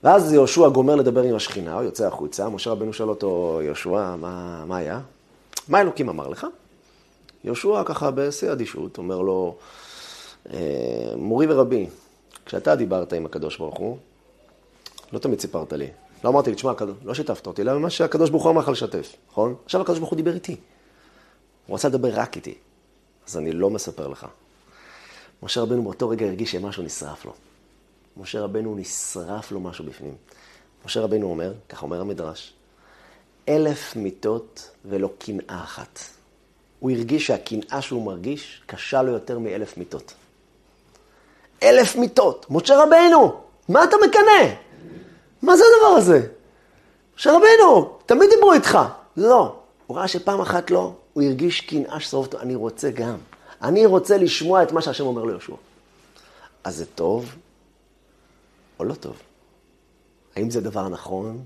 ואז 0.04 0.34
יהושע 0.34 0.68
גומר 0.68 0.96
לדבר 0.96 1.24
עם 1.24 1.36
השכינה, 1.36 1.74
הוא 1.74 1.84
יוצא 1.84 2.08
החוצה, 2.08 2.50
משה 2.50 2.70
רבנו 2.70 2.94
שואל 2.94 3.10
אותו, 3.10 3.60
יהושע, 3.64 4.16
מה, 4.16 4.66
מה 4.66 4.78
היה? 4.78 5.02
מה 5.68 5.82
אלוקים 5.82 6.10
אמר 6.10 6.28
לך? 6.28 6.48
יהושע 7.44 7.84
ככה 7.86 8.12
בשיא 8.12 8.52
אדישות, 8.52 8.98
אומר 8.98 9.22
לו, 9.22 9.56
אה, 10.54 11.14
מורי 11.16 11.48
ורבי, 11.50 11.88
כשאתה 12.46 12.76
דיברת 12.76 13.14
עם 13.14 13.26
הקדוש 13.26 13.58
ברוך 13.58 13.78
הוא, 13.78 13.98
לא 15.14 15.20
תמיד 15.20 15.42
סיפרת 15.42 15.74
לי. 15.74 15.88
לא 16.24 16.30
אמרתי 16.30 16.50
לי, 16.50 16.56
תשמע, 16.56 16.72
לא 17.04 17.14
שיתפת 17.14 17.48
אותי, 17.48 17.62
אלא 17.62 17.80
מה 17.80 17.90
שהקדוש 17.90 18.30
ברוך 18.30 18.44
הוא 18.44 18.52
אמר 18.52 18.62
לך 18.62 18.70
לשתף, 18.70 19.16
נכון? 19.32 19.56
עכשיו 19.66 19.82
הקדוש 19.82 20.00
ברוך 20.00 20.10
הוא 20.10 20.18
דיבר 20.18 20.34
איתי. 20.34 20.56
הוא 21.68 21.76
רצה 21.76 21.88
לדבר 21.88 22.10
רק 22.14 22.36
איתי, 22.36 22.54
אז 23.28 23.38
אני 23.38 23.52
לא 23.52 23.70
מספר 23.70 24.08
לך. 24.08 24.28
משה 25.44 25.62
רבנו 25.62 25.84
באותו 25.84 26.10
רגע 26.10 26.26
הרגיש 26.26 26.52
שמשהו 26.52 26.84
נשרף 26.84 27.26
לו. 27.26 27.34
משה 28.18 28.42
רבנו 28.42 28.76
נשרף 28.76 29.52
לו 29.52 29.60
משהו 29.60 29.86
בפנים. 29.86 30.16
משה 30.86 31.02
רבנו 31.02 31.28
אומר, 31.28 31.54
ככה 31.70 31.86
אומר 31.86 32.02
המדרש, 32.02 32.54
אלף 33.50 33.96
מיטות 33.96 34.70
ולא 34.86 35.10
קנאה 35.18 35.62
אחת. 35.64 36.00
הוא 36.80 36.92
הרגיש 36.92 37.28
שהקנאה 37.28 37.82
שהוא 37.82 38.06
מרגיש 38.06 38.62
קשה 38.66 39.02
לו 39.02 39.12
יותר 39.12 39.40
מאלף 39.40 39.78
מיטות. 39.78 40.14
אלף 41.64 41.96
מיטות, 41.96 42.46
משה 42.50 42.84
רבנו, 42.84 43.42
מה 43.70 43.84
אתה 43.84 43.96
מקנא? 44.08 44.56
מה 45.42 45.58
זה 45.58 45.64
הדבר 45.64 45.98
הזה? 45.98 46.28
משה 47.16 47.32
רבנו, 47.32 47.98
תמיד 48.06 48.30
דיברו 48.30 48.54
איתך. 48.54 48.80
לא, 49.18 49.56
הוא 49.88 49.98
ראה 49.98 50.08
שפעם 50.08 50.42
אחת 50.42 50.72
לא, 50.72 50.94
הוא 51.14 51.24
הרגיש 51.24 51.62
קנאה 51.62 52.00
ששרוף 52.00 52.26
אותו, 52.26 52.40
אני 52.40 52.56
רוצה 52.56 52.92
גם. 52.92 53.18
אני 53.62 53.86
רוצה 53.86 54.18
לשמוע 54.18 54.64
את 54.64 54.72
מה 54.72 54.82
שהשם 54.82 55.06
אומר 55.06 55.24
ליהושע. 55.24 55.54
אז 56.64 56.76
זה 56.76 56.86
טוב 56.86 57.36
או 58.82 58.86
לא 58.86 58.94
טוב? 58.94 59.16
האם 60.36 60.50
זה 60.50 60.62
דבר 60.62 60.90
נכון 60.90 61.44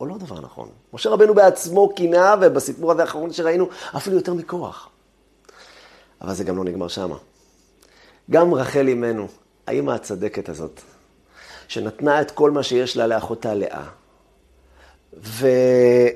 או 0.00 0.06
לא 0.06 0.18
דבר 0.18 0.40
נכון? 0.40 0.68
משה 0.92 1.10
רבנו 1.10 1.34
בעצמו 1.34 1.94
קינה, 1.94 2.34
ובסיפור 2.40 2.92
הזה 2.92 3.02
האחרון 3.02 3.32
שראינו, 3.32 3.68
אפילו 3.96 4.16
יותר 4.16 4.34
מכוח. 4.34 4.88
אבל 6.20 6.34
זה 6.34 6.44
גם 6.44 6.56
לא 6.56 6.64
נגמר 6.64 6.88
שמה. 6.88 7.16
גם 8.30 8.54
רחל 8.54 8.88
אימנו, 8.88 9.28
האמא 9.66 9.90
הצדקת 9.90 10.48
הזאת, 10.48 10.80
שנתנה 11.68 12.20
את 12.20 12.30
כל 12.30 12.50
מה 12.50 12.62
שיש 12.62 12.96
לה 12.96 13.06
לאחותה 13.06 13.54
לאה, 13.54 13.84
והיא 15.12 16.08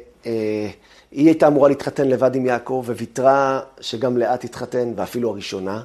הייתה 1.13 1.47
אמורה 1.47 1.69
להתחתן 1.69 2.09
לבד 2.09 2.35
עם 2.35 2.47
יעקב, 2.47 2.85
וויתרה 2.87 3.61
שגם 3.81 4.17
לאה 4.17 4.37
תתחתן, 4.37 4.93
ואפילו 4.97 5.31
הראשונה. 5.31 5.83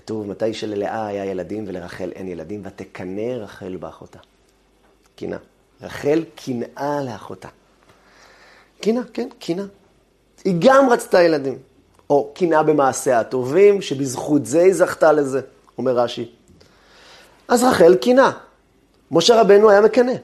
כתוב, 0.00 0.26
מתי 0.26 0.54
שללאה 0.54 1.06
היה 1.06 1.24
ילדים 1.24 1.64
ולרחל 1.66 2.12
אין 2.14 2.28
ילדים, 2.28 2.62
ותקנא 2.64 3.20
רחל 3.20 3.76
באחותה. 3.76 4.18
קינה. 5.16 5.36
רחל 5.82 6.24
קנאה 6.34 7.00
לאחותה. 7.02 7.48
קינה, 8.80 9.00
כן, 9.12 9.28
קינה. 9.38 9.66
היא 10.44 10.54
גם 10.58 10.90
רצתה 10.90 11.22
ילדים. 11.22 11.58
או 12.10 12.30
קנאה 12.34 12.62
במעשיה 12.62 13.20
הטובים, 13.20 13.82
שבזכות 13.82 14.46
זה 14.46 14.62
היא 14.62 14.74
זכתה 14.74 15.12
לזה, 15.12 15.40
אומר 15.78 15.98
רש"י. 15.98 16.30
אז 17.48 17.64
רחל 17.64 17.94
קינה. 17.94 18.30
משה 19.10 19.40
רבנו 19.40 19.70
היה 19.70 19.80
מקנא. 19.80 20.14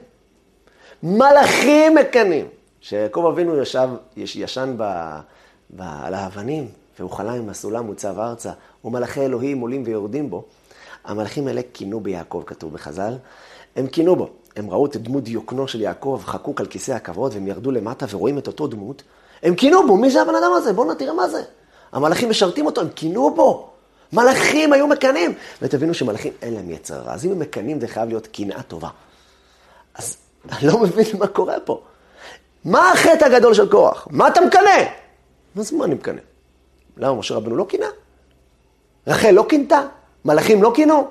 מלאכים 1.03 1.95
מקנאים. 1.95 2.47
כשיעקב 2.81 3.25
אבינו 3.33 3.61
ישב, 3.61 3.89
ישן 4.15 4.73
ב, 4.77 4.83
ב, 5.69 5.81
על 5.81 6.13
האבנים, 6.13 6.67
והוא 6.99 7.11
חלם 7.11 7.33
עם 7.33 7.49
הסולם 7.49 7.85
מוצב 7.85 8.19
ארצה, 8.19 8.51
ומלאכי 8.85 9.21
אלוהים 9.21 9.59
עולים 9.59 9.83
ויורדים 9.85 10.29
בו, 10.29 10.43
המלאכים 11.05 11.47
האלה 11.47 11.61
קינו 11.71 11.99
ביעקב, 11.99 12.43
כתוב 12.45 12.73
בחז"ל. 12.73 13.13
הם 13.75 13.87
קינו 13.87 14.15
בו. 14.15 14.29
הם 14.55 14.69
ראו 14.69 14.85
את 14.85 14.97
דמות 14.97 15.23
דיוקנו 15.23 15.67
של 15.67 15.81
יעקב 15.81 16.21
חקוק 16.25 16.61
על 16.61 16.65
כיסא 16.65 16.91
הכבוד, 16.91 17.33
והם 17.33 17.47
ירדו 17.47 17.71
למטה 17.71 18.05
ורואים 18.09 18.37
את 18.37 18.47
אותו 18.47 18.67
דמות. 18.67 19.03
הם 19.43 19.55
קינו 19.55 19.87
בו, 19.87 19.97
מי 19.97 20.11
זה 20.11 20.21
הבן 20.21 20.35
אדם 20.35 20.51
הזה? 20.55 20.73
בואו 20.73 20.93
נראה 20.99 21.13
מה 21.13 21.29
זה. 21.29 21.43
המלאכים 21.91 22.29
משרתים 22.29 22.65
אותו, 22.65 22.81
הם 22.81 22.89
קינו 22.89 23.35
בו. 23.35 23.69
מלאכים 24.13 24.73
היו 24.73 24.87
מקנאים. 24.87 25.33
ותבינו 25.61 25.93
שמלאכים 25.93 26.33
אין 26.41 26.53
להם 26.53 26.71
יצר 26.71 27.01
רע. 27.01 27.13
אז 27.13 27.25
אם 27.25 27.31
הם 27.31 27.39
מקנאים 27.39 27.79
זה 27.79 27.87
חייב 27.87 28.09
להיות 28.09 28.27
קנאה 28.27 28.61
טובה. 28.61 28.89
אז 29.95 30.17
אני 30.51 30.67
לא 30.67 30.79
מבין 30.79 31.05
מה 31.19 31.27
קורה 31.27 31.59
פה. 31.59 31.81
מה 32.65 32.91
החטא 32.91 33.25
הגדול 33.25 33.53
של 33.53 33.71
כוח? 33.71 34.07
מה 34.11 34.27
אתה 34.27 34.41
מקנא? 34.41 34.83
מה 35.55 35.63
זה 35.63 35.77
מה 35.77 35.85
אני 35.85 35.95
מקנא? 35.95 36.21
למה 36.97 37.15
משה 37.15 37.35
רבנו 37.35 37.55
לא 37.55 37.65
קינה? 37.69 37.87
רחל 39.07 39.31
לא 39.31 39.45
קינתה? 39.49 39.81
מלאכים 40.25 40.63
לא 40.63 40.71
קינו? 40.75 41.07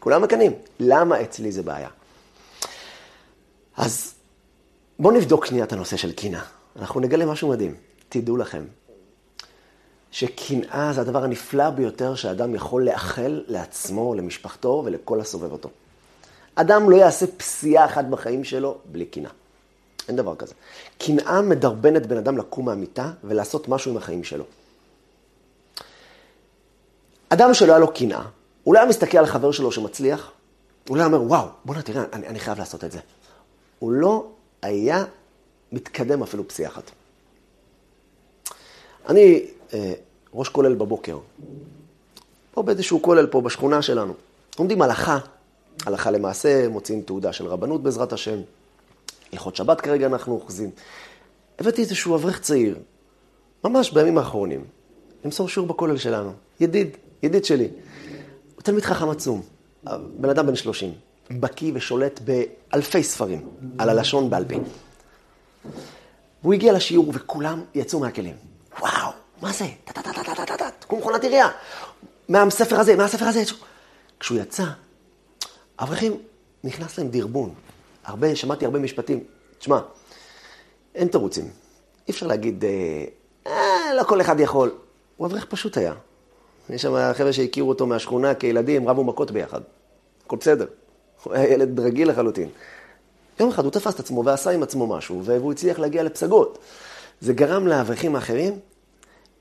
כולם 0.00 0.22
מקנאים. 0.22 0.52
למה 0.80 1.22
אצלי 1.22 1.52
זה 1.52 1.62
בעיה? 1.62 1.88
אז 3.76 4.14
בואו 4.98 5.14
נבדוק 5.14 5.46
שנייה 5.46 5.64
את 5.64 5.72
הנושא 5.72 5.96
של 5.96 6.12
קינה. 6.12 6.44
אנחנו 6.76 7.00
נגלה 7.00 7.26
משהו 7.26 7.48
מדהים. 7.48 7.74
תדעו 8.08 8.36
לכם, 8.36 8.64
שקנאה 10.10 10.92
זה 10.92 11.00
הדבר 11.00 11.24
הנפלא 11.24 11.70
ביותר 11.70 12.14
שאדם 12.14 12.54
יכול 12.54 12.84
לאחל 12.84 13.44
לעצמו, 13.46 14.14
למשפחתו 14.14 14.82
ולכל 14.84 15.20
הסובב 15.20 15.52
אותו. 15.52 15.70
אדם 16.54 16.90
לא 16.90 16.96
יעשה 16.96 17.26
פסיעה 17.26 17.84
אחת 17.84 18.04
בחיים 18.04 18.44
שלו 18.44 18.78
בלי 18.84 19.04
קנאה. 19.04 19.30
אין 20.08 20.16
דבר 20.16 20.36
כזה. 20.36 20.54
קנאה 20.98 21.42
מדרבנת 21.42 22.06
בן 22.06 22.16
אדם 22.16 22.38
לקום 22.38 22.64
מהמיטה 22.64 23.12
ולעשות 23.24 23.68
משהו 23.68 23.90
עם 23.90 23.96
החיים 23.96 24.24
שלו. 24.24 24.44
אדם 27.40 27.54
שלא 27.54 27.72
היה 27.72 27.78
לו 27.78 27.94
קנאה, 27.94 28.22
הוא 28.64 28.74
לא 28.74 28.78
היה 28.78 28.88
מסתכל 28.88 29.18
על 29.18 29.26
חבר 29.26 29.52
שלו 29.52 29.72
שמצליח, 29.72 30.30
הוא 30.88 30.96
לא 30.96 31.02
היה 31.02 31.06
אומר, 31.06 31.22
וואו, 31.22 31.46
בוא'נה, 31.64 31.82
תראה, 31.82 32.04
אני, 32.12 32.26
אני 32.26 32.38
חייב 32.38 32.58
לעשות 32.58 32.84
את 32.84 32.92
זה. 32.92 32.98
הוא 33.78 33.92
לא 33.92 34.26
היה 34.62 35.04
מתקדם 35.72 36.22
אפילו 36.22 36.48
פסיעה 36.48 36.70
אחת. 36.70 36.90
אני 39.08 39.46
אה, 39.74 39.92
ראש 40.34 40.48
כולל 40.48 40.74
בבוקר, 40.74 41.18
פה 42.50 42.62
באיזשהו 42.62 43.02
כולל 43.02 43.26
פה 43.26 43.40
בשכונה 43.40 43.82
שלנו. 43.82 44.14
עומדים 44.56 44.82
הלכה, 44.82 45.18
הלכה 45.86 46.10
למעשה, 46.10 46.68
מוציאים 46.68 47.02
תעודה 47.02 47.32
של 47.32 47.46
רבנות 47.46 47.82
בעזרת 47.82 48.12
השם. 48.12 48.38
הלכות 49.32 49.56
שבת 49.56 49.80
כרגע 49.80 50.06
אנחנו 50.06 50.34
אוחזים. 50.34 50.70
הבאתי 51.58 51.80
איזשהו 51.82 52.14
אברך 52.14 52.40
צעיר, 52.40 52.78
ממש 53.64 53.90
בימים 53.90 54.18
האחרונים, 54.18 54.64
למסור 55.24 55.48
שיעור 55.48 55.68
בכולל 55.68 55.96
שלנו. 55.96 56.32
ידיד, 56.60 56.96
ידיד 57.22 57.44
שלי. 57.44 57.68
הוא 58.54 58.62
תלמיד 58.62 58.84
חכם 58.84 59.10
עצום, 59.10 59.42
בן 60.16 60.30
אדם 60.30 60.46
בן 60.46 60.56
30. 60.56 60.92
בקיא 61.30 61.72
ושולט 61.74 62.20
באלפי 62.20 63.02
ספרים 63.02 63.48
על 63.78 63.88
הלשון 63.88 64.30
בעל 64.30 64.44
פה. 64.44 64.54
והוא 66.42 66.54
הגיע 66.54 66.72
לשיעור 66.72 67.12
וכולם 67.14 67.64
יצאו 67.74 68.00
מהכלים. 68.00 68.34
וואו, 68.80 69.10
מה 69.42 69.52
זה? 69.52 69.66
טה-טה-טה-טה-טה-טה, 69.84 70.68
כמו 70.88 70.98
מכונת 70.98 71.22
עירייה. 71.22 71.48
מהספר 72.28 72.80
הזה, 72.80 72.96
מהספר 72.96 73.24
הזה. 73.24 73.42
כשהוא 74.20 74.38
יצא, 74.38 74.64
האברכים 75.78 76.16
נכנס 76.64 76.98
להם 76.98 77.08
דרבון. 77.08 77.54
הרבה, 78.04 78.36
שמעתי 78.36 78.64
הרבה 78.64 78.78
משפטים. 78.78 79.24
תשמע, 79.58 79.80
אין 80.94 81.08
תירוצים. 81.08 81.44
אי 82.08 82.12
אפשר 82.12 82.26
להגיד, 82.26 82.64
אה, 83.46 83.94
לא 83.96 84.02
כל 84.02 84.20
אחד 84.20 84.40
יכול. 84.40 84.74
הוא 85.16 85.26
אברך 85.26 85.44
פשוט 85.44 85.76
היה. 85.76 85.94
יש 86.72 86.82
שם 86.82 87.12
חבר'ה 87.12 87.32
שהכירו 87.32 87.68
אותו 87.68 87.86
מהשכונה 87.86 88.34
כילדים, 88.34 88.88
רבו 88.88 89.04
מכות 89.04 89.30
ביחד. 89.30 89.60
הכל 90.26 90.36
בסדר. 90.36 90.66
הוא 91.24 91.34
היה 91.34 91.52
ילד 91.52 91.80
רגיל 91.80 92.10
לחלוטין. 92.10 92.48
יום 93.40 93.48
אחד 93.48 93.64
הוא 93.64 93.72
תפס 93.72 93.94
את 93.94 94.00
עצמו 94.00 94.24
ועשה 94.24 94.50
עם 94.50 94.62
עצמו 94.62 94.86
משהו, 94.86 95.22
והוא 95.24 95.52
הצליח 95.52 95.78
להגיע 95.78 96.02
לפסגות. 96.02 96.58
זה 97.20 97.32
גרם 97.32 97.66
לאברכים 97.66 98.14
האחרים 98.14 98.58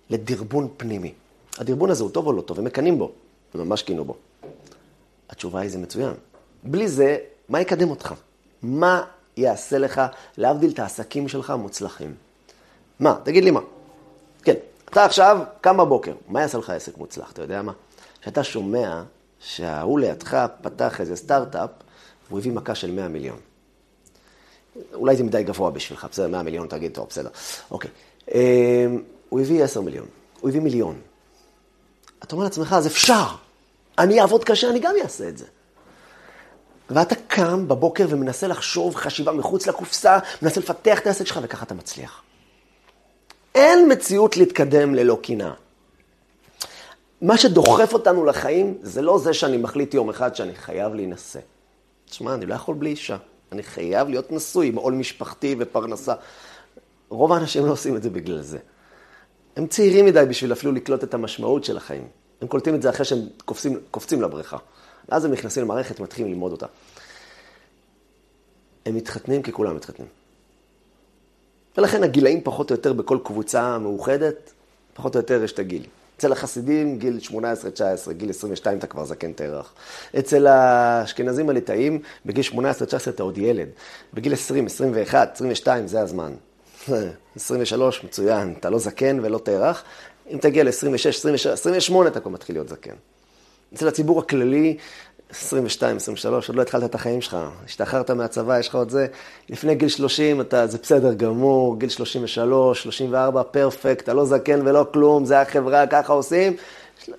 לדרבון 0.09 0.67
פנימי. 0.77 1.13
הדרבון 1.57 1.89
הזה 1.89 2.03
הוא 2.03 2.11
טוב 2.11 2.27
או 2.27 2.33
לא 2.33 2.41
טוב? 2.41 2.59
הם 2.59 2.65
מקנאים 2.65 2.97
בו. 2.99 3.11
הם 3.53 3.67
ממש 3.67 3.83
קינו 3.83 4.05
בו. 4.05 4.15
התשובה 5.29 5.59
היא 5.59 5.69
זה 5.69 5.77
מצוין. 5.77 6.13
בלי 6.63 6.87
זה, 6.87 7.17
מה 7.49 7.61
יקדם 7.61 7.89
אותך? 7.89 8.13
מה 8.61 9.03
יעשה 9.37 9.77
לך, 9.77 10.01
להבדיל 10.37 10.71
את 10.71 10.79
העסקים 10.79 11.27
שלך 11.27 11.49
המוצלחים? 11.49 12.15
מה? 12.99 13.17
תגיד 13.23 13.43
לי 13.43 13.51
מה. 13.51 13.59
כן, 14.43 14.55
אתה 14.89 15.05
עכשיו 15.05 15.39
קם 15.61 15.77
בבוקר, 15.77 16.13
מה 16.27 16.41
יעשה 16.41 16.57
לך 16.57 16.69
עסק 16.69 16.97
מוצלח? 16.97 17.31
אתה 17.31 17.41
יודע 17.41 17.61
מה? 17.61 17.73
כשאתה 18.21 18.43
שומע 18.43 19.03
שההוא 19.39 19.99
לידך 19.99 20.45
פתח 20.61 21.01
איזה 21.01 21.15
סטארט-אפ, 21.15 21.69
והוא 22.27 22.39
הביא 22.39 22.51
מכה 22.51 22.75
של 22.75 22.91
100 22.91 23.07
מיליון. 23.07 23.37
אולי 24.93 25.15
זה 25.15 25.23
מדי 25.23 25.43
גבוה 25.43 25.71
בשבילך, 25.71 26.07
בסדר, 26.11 26.27
100 26.27 26.43
מיליון, 26.43 26.67
תגיד, 26.67 26.91
טוב, 26.93 27.07
בסדר. 27.09 27.29
אוקיי. 27.71 27.91
אמ, 28.33 29.01
הוא 29.29 29.39
הביא 29.39 29.63
10 29.63 29.81
מיליון, 29.81 30.05
הוא 30.39 30.49
הביא 30.49 30.61
מיליון. 30.61 30.99
אתה 32.23 32.35
אומר 32.35 32.43
לעצמך, 32.43 32.73
אז 32.73 32.87
אפשר. 32.87 33.25
אני 33.97 34.21
אעבוד 34.21 34.43
קשה, 34.43 34.69
אני 34.69 34.79
גם 34.79 34.93
אעשה 35.03 35.27
את 35.29 35.37
זה. 35.37 35.45
ואתה 36.89 37.15
קם 37.15 37.67
בבוקר 37.67 38.05
ומנסה 38.09 38.47
לחשוב 38.47 38.95
חשיבה 38.95 39.31
מחוץ 39.31 39.67
לקופסה, 39.67 40.19
מנסה 40.41 40.59
לפתח 40.59 40.99
את 40.99 41.07
העסק 41.07 41.27
שלך, 41.27 41.39
וככה 41.43 41.65
אתה 41.65 41.73
מצליח. 41.73 42.21
אין 43.59 43.91
מציאות 43.91 44.37
להתקדם 44.37 44.95
ללא 44.95 45.19
קנאה. 45.23 45.53
מה 47.21 47.37
שדוחף 47.37 47.93
אותנו 47.93 48.25
לחיים, 48.25 48.77
זה 48.81 49.01
לא 49.01 49.19
זה 49.19 49.33
שאני 49.33 49.57
מחליט 49.57 49.93
יום 49.93 50.09
אחד 50.09 50.35
שאני 50.35 50.55
חייב 50.55 50.93
להינשא. 50.93 51.39
תשמע, 52.09 52.33
אני 52.33 52.45
לא 52.45 52.53
יכול 52.53 52.75
בלי 52.75 52.89
אישה. 52.89 53.17
אני 53.51 53.63
חייב 53.63 54.09
להיות 54.09 54.31
נשוי 54.31 54.67
עם 54.67 54.75
עול 54.75 54.93
משפחתי 54.93 55.55
ופרנסה. 55.59 56.13
רוב 57.09 57.33
האנשים 57.33 57.65
לא 57.65 57.71
עושים 57.71 57.95
את 57.95 58.03
זה 58.03 58.09
בגלל 58.09 58.41
זה. 58.41 58.57
הם 59.55 59.67
צעירים 59.67 60.05
מדי 60.05 60.23
בשביל 60.29 60.53
אפילו 60.53 60.71
לקלוט 60.71 61.03
את 61.03 61.13
המשמעות 61.13 61.63
של 61.63 61.77
החיים. 61.77 62.07
הם 62.41 62.47
קולטים 62.47 62.75
את 62.75 62.81
זה 62.81 62.89
אחרי 62.89 63.05
שהם 63.05 63.19
קופצים, 63.45 63.79
קופצים 63.91 64.21
לבריכה. 64.21 64.57
ואז 65.09 65.25
הם 65.25 65.31
נכנסים 65.31 65.63
למערכת 65.63 65.99
ומתחילים 65.99 66.31
ללמוד 66.31 66.51
אותה. 66.51 66.65
הם 68.85 68.95
מתחתנים 68.95 69.41
כי 69.41 69.51
כולם 69.51 69.75
מתחתנים. 69.75 70.18
ולכן 71.79 72.03
הגילאים 72.03 72.41
פחות 72.43 72.71
או 72.71 72.75
יותר 72.75 72.93
בכל 72.93 73.17
קבוצה 73.23 73.77
מאוחדת, 73.77 74.51
פחות 74.93 75.15
או 75.15 75.19
יותר 75.19 75.43
יש 75.43 75.51
את 75.51 75.59
הגיל. 75.59 75.83
אצל 76.17 76.31
החסידים, 76.31 76.99
גיל 76.99 77.19
18-19, 77.31 77.33
גיל 78.11 78.29
22 78.29 78.77
אתה 78.77 78.87
כבר 78.87 79.05
זקן 79.05 79.33
תרח. 79.33 79.73
אצל 80.19 80.47
האשכנזים 80.47 81.49
הליטאים, 81.49 81.99
בגיל 82.25 82.43
18-19 82.53 82.57
אתה 83.09 83.23
עוד 83.23 83.37
ילד. 83.37 83.67
בגיל 84.13 84.33
20, 84.33 84.65
21, 84.65 85.31
22, 85.35 85.87
זה 85.87 86.01
הזמן. 86.01 86.33
23, 87.35 88.03
מצוין, 88.03 88.53
אתה 88.59 88.69
לא 88.69 88.79
זקן 88.79 89.19
ולא 89.23 89.37
תרח. 89.37 89.83
אם 90.31 90.37
תגיע 90.37 90.63
ל-26, 90.63 91.09
26, 91.09 91.47
28, 91.47 92.09
אתה 92.09 92.19
כבר 92.19 92.31
מתחיל 92.31 92.55
להיות 92.55 92.69
זקן. 92.69 92.95
אצל 93.73 93.87
הציבור 93.87 94.19
הכללי, 94.19 94.77
22, 95.31 95.97
23, 95.97 96.47
עוד 96.47 96.55
לא 96.55 96.61
התחלת 96.61 96.83
את 96.83 96.95
החיים 96.95 97.21
שלך, 97.21 97.37
השתחררת 97.65 98.11
מהצבא, 98.11 98.59
יש 98.59 98.67
לך 98.67 98.75
עוד 98.75 98.89
זה. 98.89 99.07
לפני 99.49 99.75
גיל 99.75 99.89
30, 99.89 100.41
אתה, 100.41 100.67
זה 100.67 100.77
בסדר 100.77 101.13
גמור, 101.13 101.79
גיל 101.79 101.89
33, 101.89 102.83
34, 102.83 103.43
פרפקט, 103.43 104.03
אתה 104.03 104.13
לא 104.13 104.25
זקן 104.25 104.67
ולא 104.67 104.85
כלום, 104.93 105.25
זה 105.25 105.41
החברה, 105.41 105.87
ככה 105.87 106.13
עושים. 106.13 106.55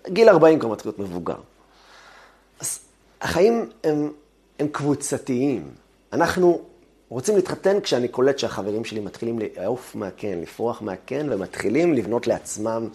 גיל 0.09 0.29
40 0.29 0.59
כבר 0.59 0.69
מתחיל 0.69 0.88
להיות 0.90 0.99
מבוגר. 0.99 1.37
אז 2.61 2.79
החיים 3.21 3.71
הם, 3.85 4.12
הם 4.59 4.69
קבוצתיים. 4.69 5.69
אנחנו 6.12 6.61
רוצים 7.09 7.37
להתחתן 7.37 7.81
כשאני 7.81 8.09
קולט 8.09 8.38
שהחברים 8.38 8.85
שלי 8.85 9.00
מתחילים 9.00 9.38
לעוף 9.38 9.95
מהקן, 9.95 10.40
לפרוח 10.40 10.83
מהקן, 10.83 11.33
ומתחילים 11.33 11.95
לבנות 11.95 12.26
לעצמם 12.26 12.88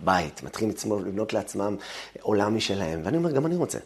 בית, 0.00 0.42
מתחילים 0.42 0.74
לבנות 1.06 1.32
לעצמם 1.32 1.76
עולם 2.20 2.56
משלהם. 2.56 3.00
ואני 3.04 3.16
אומר, 3.16 3.30
גם 3.30 3.46
אני 3.46 3.56
רוצה. 3.56 3.78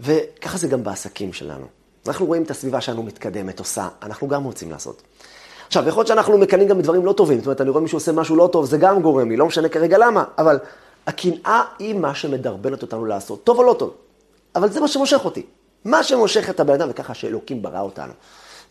וככה 0.00 0.58
זה 0.58 0.68
גם 0.68 0.84
בעסקים 0.84 1.32
שלנו. 1.32 1.66
אנחנו 2.06 2.26
רואים 2.26 2.42
את 2.42 2.50
הסביבה 2.50 2.80
שלנו 2.80 3.02
מתקדמת, 3.02 3.58
עושה, 3.58 3.88
אנחנו 4.02 4.28
גם 4.28 4.44
רוצים 4.44 4.70
לעשות. 4.70 5.02
עכשיו, 5.66 5.88
יכול 5.88 6.00
להיות 6.00 6.08
שאנחנו 6.08 6.38
מקנאים 6.38 6.68
גם 6.68 6.78
בדברים 6.78 7.04
לא 7.04 7.12
טובים, 7.12 7.38
זאת 7.38 7.46
אומרת, 7.46 7.60
אני 7.60 7.70
רואה 7.70 7.82
מישהו 7.82 7.96
עושה 7.96 8.12
משהו 8.12 8.36
לא 8.36 8.48
טוב, 8.52 8.64
זה 8.64 8.78
גם 8.78 9.02
גורם 9.02 9.30
לי, 9.30 9.36
לא 9.36 9.46
משנה 9.46 9.68
כרגע 9.68 9.98
למה, 9.98 10.24
אבל 10.38 10.58
הקנאה 11.06 11.62
היא 11.78 11.94
מה 11.94 12.14
שמדרבנת 12.14 12.82
אותנו 12.82 13.04
לעשות, 13.04 13.44
טוב 13.44 13.58
או 13.58 13.62
לא 13.62 13.76
טוב. 13.78 13.94
אבל 14.56 14.70
זה 14.70 14.80
מה 14.80 14.88
שמושך 14.88 15.20
אותי. 15.24 15.46
מה 15.84 16.02
שמושך 16.02 16.50
את 16.50 16.60
הבן 16.60 16.74
אדם, 16.74 16.88
וככה 16.90 17.14
שאלוקים 17.14 17.62
ברא 17.62 17.80
אותנו. 17.80 18.12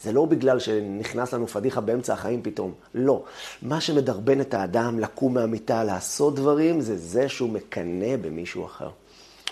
זה 0.02 0.12
לא 0.12 0.26
בגלל 0.26 0.60
שנכנס 0.60 1.34
לנו 1.34 1.48
פדיחה 1.48 1.82
באמצע 1.82 2.14
החיים 2.14 2.42
פתאום, 2.44 2.74
לא. 2.94 3.24
מה 3.62 3.82
שמדרבן 3.82 4.42
את 4.42 4.54
האדם 4.54 5.00
לקום 5.00 5.34
מהמיטה, 5.34 5.84
לעשות 5.84 6.36
דברים, 6.36 6.82
זה 6.82 6.98
זה 6.98 7.30
שהוא 7.30 7.50
מקנא 7.50 8.16
במישהו 8.22 8.66
אחר. 8.66 8.90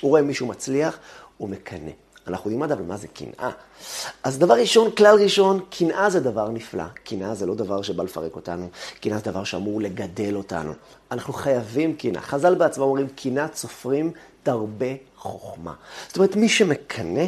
הוא 0.01 0.09
רואה 0.09 0.21
מישהו 0.21 0.47
מצליח, 0.47 0.97
הוא 1.37 1.49
מקנא. 1.49 1.91
אנחנו 2.27 2.51
יודעים 2.51 2.71
אבל 2.71 2.83
מה 2.83 2.97
זה 2.97 3.07
קנאה. 3.07 3.49
אז 4.23 4.39
דבר 4.39 4.53
ראשון, 4.53 4.91
כלל 4.91 5.15
ראשון, 5.23 5.59
קנאה 5.69 6.09
זה 6.09 6.19
דבר 6.19 6.49
נפלא. 6.49 6.83
קנאה 7.03 7.35
זה 7.35 7.45
לא 7.45 7.55
דבר 7.55 7.81
שבא 7.81 8.03
לפרק 8.03 8.35
אותנו, 8.35 8.69
קנאה 9.01 9.17
זה 9.17 9.23
דבר 9.23 9.43
שאמור 9.43 9.81
לגדל 9.81 10.35
אותנו. 10.35 10.73
אנחנו 11.11 11.33
חייבים 11.33 11.95
קנאה. 11.95 12.21
חז"ל 12.21 12.55
בעצמם 12.55 12.83
אומרים, 12.83 13.07
קנאה 13.07 13.47
צופרים 13.47 14.11
תרבה 14.43 14.85
חוכמה. 15.17 15.73
זאת 16.07 16.17
אומרת, 16.17 16.35
מי 16.35 16.49
שמקנא, 16.49 17.25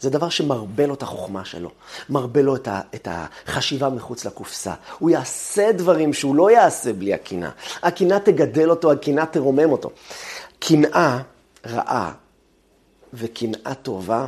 זה 0.00 0.10
דבר 0.10 0.28
שמרבה 0.28 0.86
לו 0.86 0.94
את 0.94 1.02
החוכמה 1.02 1.44
שלו, 1.44 1.70
מרבה 2.08 2.42
לו 2.42 2.56
את, 2.56 2.68
ה, 2.68 2.80
את 2.94 3.08
החשיבה 3.46 3.88
מחוץ 3.88 4.24
לקופסה. 4.24 4.74
הוא 4.98 5.10
יעשה 5.10 5.72
דברים 5.72 6.12
שהוא 6.12 6.34
לא 6.34 6.50
יעשה 6.50 6.92
בלי 6.92 7.14
הקנאה. 7.14 7.50
הקנאה 7.82 8.20
תגדל 8.20 8.70
אותו, 8.70 8.92
הקנאה 8.92 9.26
תרומם 9.26 9.72
אותו. 9.72 9.90
קנאה 10.58 11.18
רעה 11.66 12.12
וקנאה 13.14 13.74
טובה, 13.74 14.26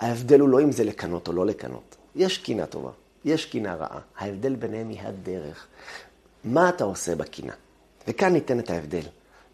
ההבדל 0.00 0.40
הוא 0.40 0.48
לא 0.48 0.60
אם 0.60 0.72
זה 0.72 0.84
לקנות 0.84 1.28
או 1.28 1.32
לא 1.32 1.46
לקנות. 1.46 1.96
יש 2.16 2.38
קנאה 2.38 2.66
טובה, 2.66 2.90
יש 3.24 3.46
קנאה 3.46 3.74
רעה. 3.74 4.00
ההבדל 4.18 4.54
ביניהם 4.54 4.88
היא 4.88 5.00
הדרך. 5.02 5.66
מה 6.44 6.68
אתה 6.68 6.84
עושה 6.84 7.14
בקנאה? 7.14 7.54
וכאן 8.08 8.32
ניתן 8.32 8.58
את 8.58 8.70
ההבדל. 8.70 9.02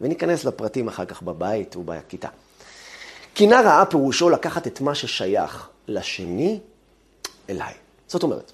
וניכנס 0.01 0.45
לפרטים 0.45 0.87
אחר 0.87 1.05
כך 1.05 1.21
בבית 1.21 1.75
ובכיתה. 1.75 2.27
קנאה 3.33 3.61
רעה 3.61 3.85
פירושו 3.85 4.29
לקחת 4.29 4.67
את 4.67 4.81
מה 4.81 4.95
ששייך 4.95 5.69
לשני 5.87 6.59
אליי. 7.49 7.73
זאת 8.07 8.23
אומרת, 8.23 8.51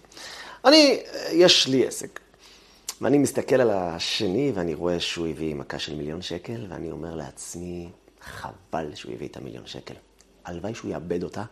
אני, 0.65 0.99
יש 1.31 1.67
לי 1.67 1.87
עסק, 1.87 2.19
ואני 3.01 3.17
מסתכל 3.17 3.55
על 3.55 3.69
השני 3.71 4.51
ואני 4.55 4.73
רואה 4.73 4.99
שהוא 4.99 5.27
הביא 5.27 5.55
מכה 5.55 5.79
של 5.79 5.95
מיליון 5.95 6.21
שקל, 6.21 6.65
ואני 6.69 6.91
אומר 6.91 7.15
לעצמי, 7.15 7.89
חבל 8.21 8.95
שהוא 8.95 9.13
הביא 9.13 9.27
את 9.27 9.37
המיליון 9.37 9.67
שקל. 9.67 9.93
הלוואי 10.45 10.75
שהוא 10.75 10.91
יאבד 10.91 11.23
אותה, 11.23 11.43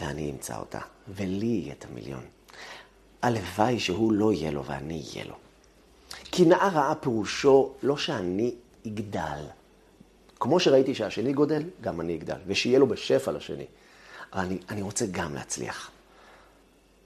ואני 0.00 0.30
אמצא 0.30 0.58
אותה, 0.58 0.80
ולי 1.08 1.46
יהיה 1.46 1.72
את 1.72 1.84
המיליון. 1.84 2.24
הלוואי 3.22 3.80
שהוא 3.80 4.12
לא 4.12 4.32
יהיה 4.32 4.50
לו 4.50 4.64
ואני 4.64 5.02
אהיה 5.12 5.24
לו. 5.24 5.34
קנאה 6.30 6.68
רעה 6.68 6.94
פירושו 6.94 7.72
לא 7.82 7.96
שאני 7.96 8.54
אגדל. 8.86 9.44
כמו 10.40 10.60
שראיתי 10.60 10.94
שהשני 10.94 11.32
גודל, 11.32 11.62
גם 11.80 12.00
אני 12.00 12.16
אגדל, 12.16 12.36
ושיהיה 12.46 12.78
לו 12.78 12.86
בשפע 12.86 13.32
לשני. 13.32 13.66
אבל 14.32 14.44
אני, 14.44 14.58
אני 14.68 14.82
רוצה 14.82 15.06
גם 15.10 15.34
להצליח. 15.34 15.90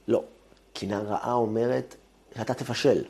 לא. 0.09 0.25
קנאה 0.73 1.01
רעה 1.01 1.33
אומרת 1.33 1.95
שאתה 2.37 2.55
תפשל, 2.55 3.05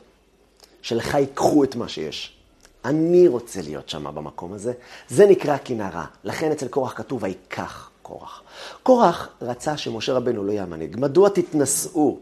שלך 0.81 1.13
ייקחו 1.13 1.63
את 1.63 1.75
מה 1.75 1.87
שיש. 1.87 2.36
אני 2.85 3.27
רוצה 3.27 3.61
להיות 3.61 3.89
שם 3.89 4.15
במקום 4.15 4.53
הזה. 4.53 4.73
זה 5.09 5.25
נקרא 5.25 5.57
רעה. 5.79 6.05
לכן 6.23 6.51
אצל 6.51 6.67
קורח 6.67 6.93
כתוב, 6.95 7.23
ויקח 7.23 7.89
קורח. 8.01 8.43
קורח 8.83 9.29
רצה 9.41 9.77
שמשה 9.77 10.13
רבנו 10.13 10.43
לא 10.43 10.51
יהיה 10.51 10.65
מנהיג. 10.65 10.95
מדוע 10.99 11.29
תתנשאו? 11.29 12.17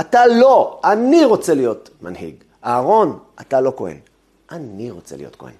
אתה 0.00 0.26
לא, 0.26 0.80
אני 0.84 1.24
רוצה 1.24 1.54
להיות 1.54 1.90
מנהיג. 2.02 2.34
אהרון, 2.64 3.18
אתה 3.40 3.60
לא 3.60 3.72
כהן. 3.76 3.98
אני 4.50 4.90
רוצה 4.90 5.16
להיות 5.16 5.36
כהן. 5.36 5.54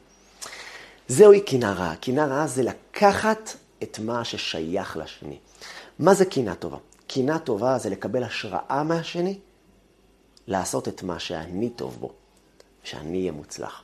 זוהי. 1.09 1.41
קנאה 1.41 2.27
רעה 2.27 2.47
זה 2.47 2.63
לקחת 2.63 3.51
את 3.83 3.99
מה 3.99 4.25
ששייך 4.25 4.97
לשני. 4.97 5.39
מה 5.99 6.15
זה 6.15 6.25
קנאה 6.25 6.55
טובה? 6.55 6.77
קנאה 7.07 7.39
טובה 7.39 7.79
זה 7.79 7.91
לקבל 7.91 8.23
השראה 8.23 8.83
מהשני, 8.83 9.39
לעשות 10.47 10.89
את 10.89 11.03
מה 11.03 11.19
שאני 11.19 11.71
טוב 11.71 11.97
בו, 12.01 12.13
שאני 12.83 13.19
אהיה 13.19 13.33
מוצלח. 13.33 13.83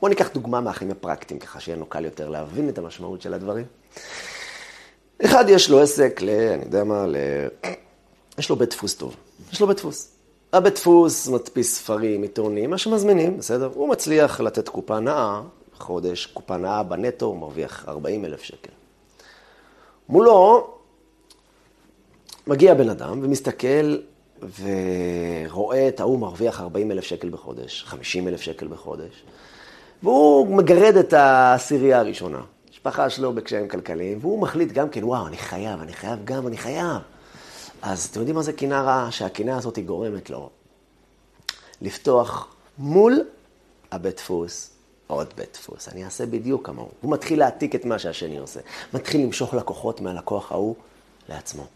בואו 0.00 0.08
ניקח 0.08 0.28
דוגמה 0.34 0.60
מהחיים 0.60 0.90
הפרקטיים, 0.90 1.40
ככה 1.40 1.60
שיהיה 1.60 1.76
לנו 1.76 1.86
קל 1.86 2.04
יותר 2.04 2.28
להבין 2.28 2.68
את 2.68 2.78
המשמעות 2.78 3.22
של 3.22 3.34
הדברים. 3.34 3.64
אחד 5.24 5.44
יש 5.48 5.70
לו 5.70 5.80
עסק 5.80 6.20
ל... 6.22 6.30
אני 6.30 6.64
יודע 6.64 6.84
מה, 6.84 7.06
ל... 7.06 7.16
יש 8.38 8.50
לו 8.50 8.56
בית 8.56 8.70
דפוס 8.70 8.94
טוב. 8.94 9.16
יש 9.52 9.60
לו 9.60 9.66
בית 9.66 9.76
דפוס. 9.76 10.12
הבית 10.52 10.74
דפוס 10.74 11.28
מדפיס 11.28 11.76
ספרים, 11.76 12.22
עיתונים, 12.22 12.70
מה 12.70 12.78
שמזמינים, 12.78 13.38
בסדר? 13.38 13.70
הוא 13.74 13.88
מצליח 13.88 14.40
לתת 14.40 14.68
קופה 14.68 15.00
נאה, 15.00 15.42
חודש, 15.78 16.26
קופה 16.26 16.56
נאה 16.56 16.82
בנטו, 16.82 17.26
הוא 17.26 17.38
מרוויח 17.38 17.84
40 17.88 18.24
אלף 18.24 18.42
שקל. 18.42 18.72
מולו 20.08 20.70
מגיע 22.46 22.74
בן 22.74 22.88
אדם 22.90 23.20
ומסתכל 23.22 23.96
ורואה 24.60 25.88
את 25.88 26.00
ההוא 26.00 26.18
מרוויח 26.18 26.60
40 26.60 26.90
אלף 26.90 27.04
שקל 27.04 27.28
בחודש, 27.28 27.84
50 27.86 28.28
אלף 28.28 28.40
שקל 28.40 28.68
בחודש. 28.68 29.24
והוא 30.02 30.56
מגרד 30.56 30.96
את 30.96 31.12
העשירייה 31.12 31.98
הראשונה. 31.98 32.40
המשפחה 32.68 33.10
שלו 33.10 33.32
בקשיים 33.32 33.68
כלכליים, 33.68 34.18
והוא 34.20 34.42
מחליט 34.42 34.72
גם 34.72 34.88
כן, 34.88 35.04
וואו, 35.04 35.26
אני 35.26 35.36
חייב, 35.36 35.80
אני 35.80 35.92
חייב 35.92 36.18
גם, 36.24 36.46
אני 36.46 36.56
חייב. 36.56 36.96
אז 37.82 38.04
אתם 38.04 38.20
יודעים 38.20 38.36
מה 38.36 38.42
זה 38.42 38.52
קנאה 38.52 38.82
רעה? 38.82 39.10
שהקנאה 39.10 39.56
הזאת 39.56 39.76
היא 39.76 39.84
גורמת 39.84 40.30
לו 40.30 40.50
לפתוח 41.82 42.54
מול 42.78 43.20
הבית 43.92 44.16
דפוס 44.16 44.70
עוד 45.06 45.26
בית 45.36 45.52
דפוס. 45.52 45.88
אני 45.88 46.04
אעשה 46.04 46.26
בדיוק 46.26 46.66
כמוהו. 46.66 46.90
הוא 47.00 47.12
מתחיל 47.12 47.38
להעתיק 47.38 47.74
את 47.74 47.84
מה 47.84 47.98
שהשני 47.98 48.38
עושה. 48.38 48.60
מתחיל 48.94 49.20
למשוך 49.20 49.54
לקוחות 49.54 50.00
מהלקוח 50.00 50.52
ההוא 50.52 50.74
לעצמו. 51.28 51.66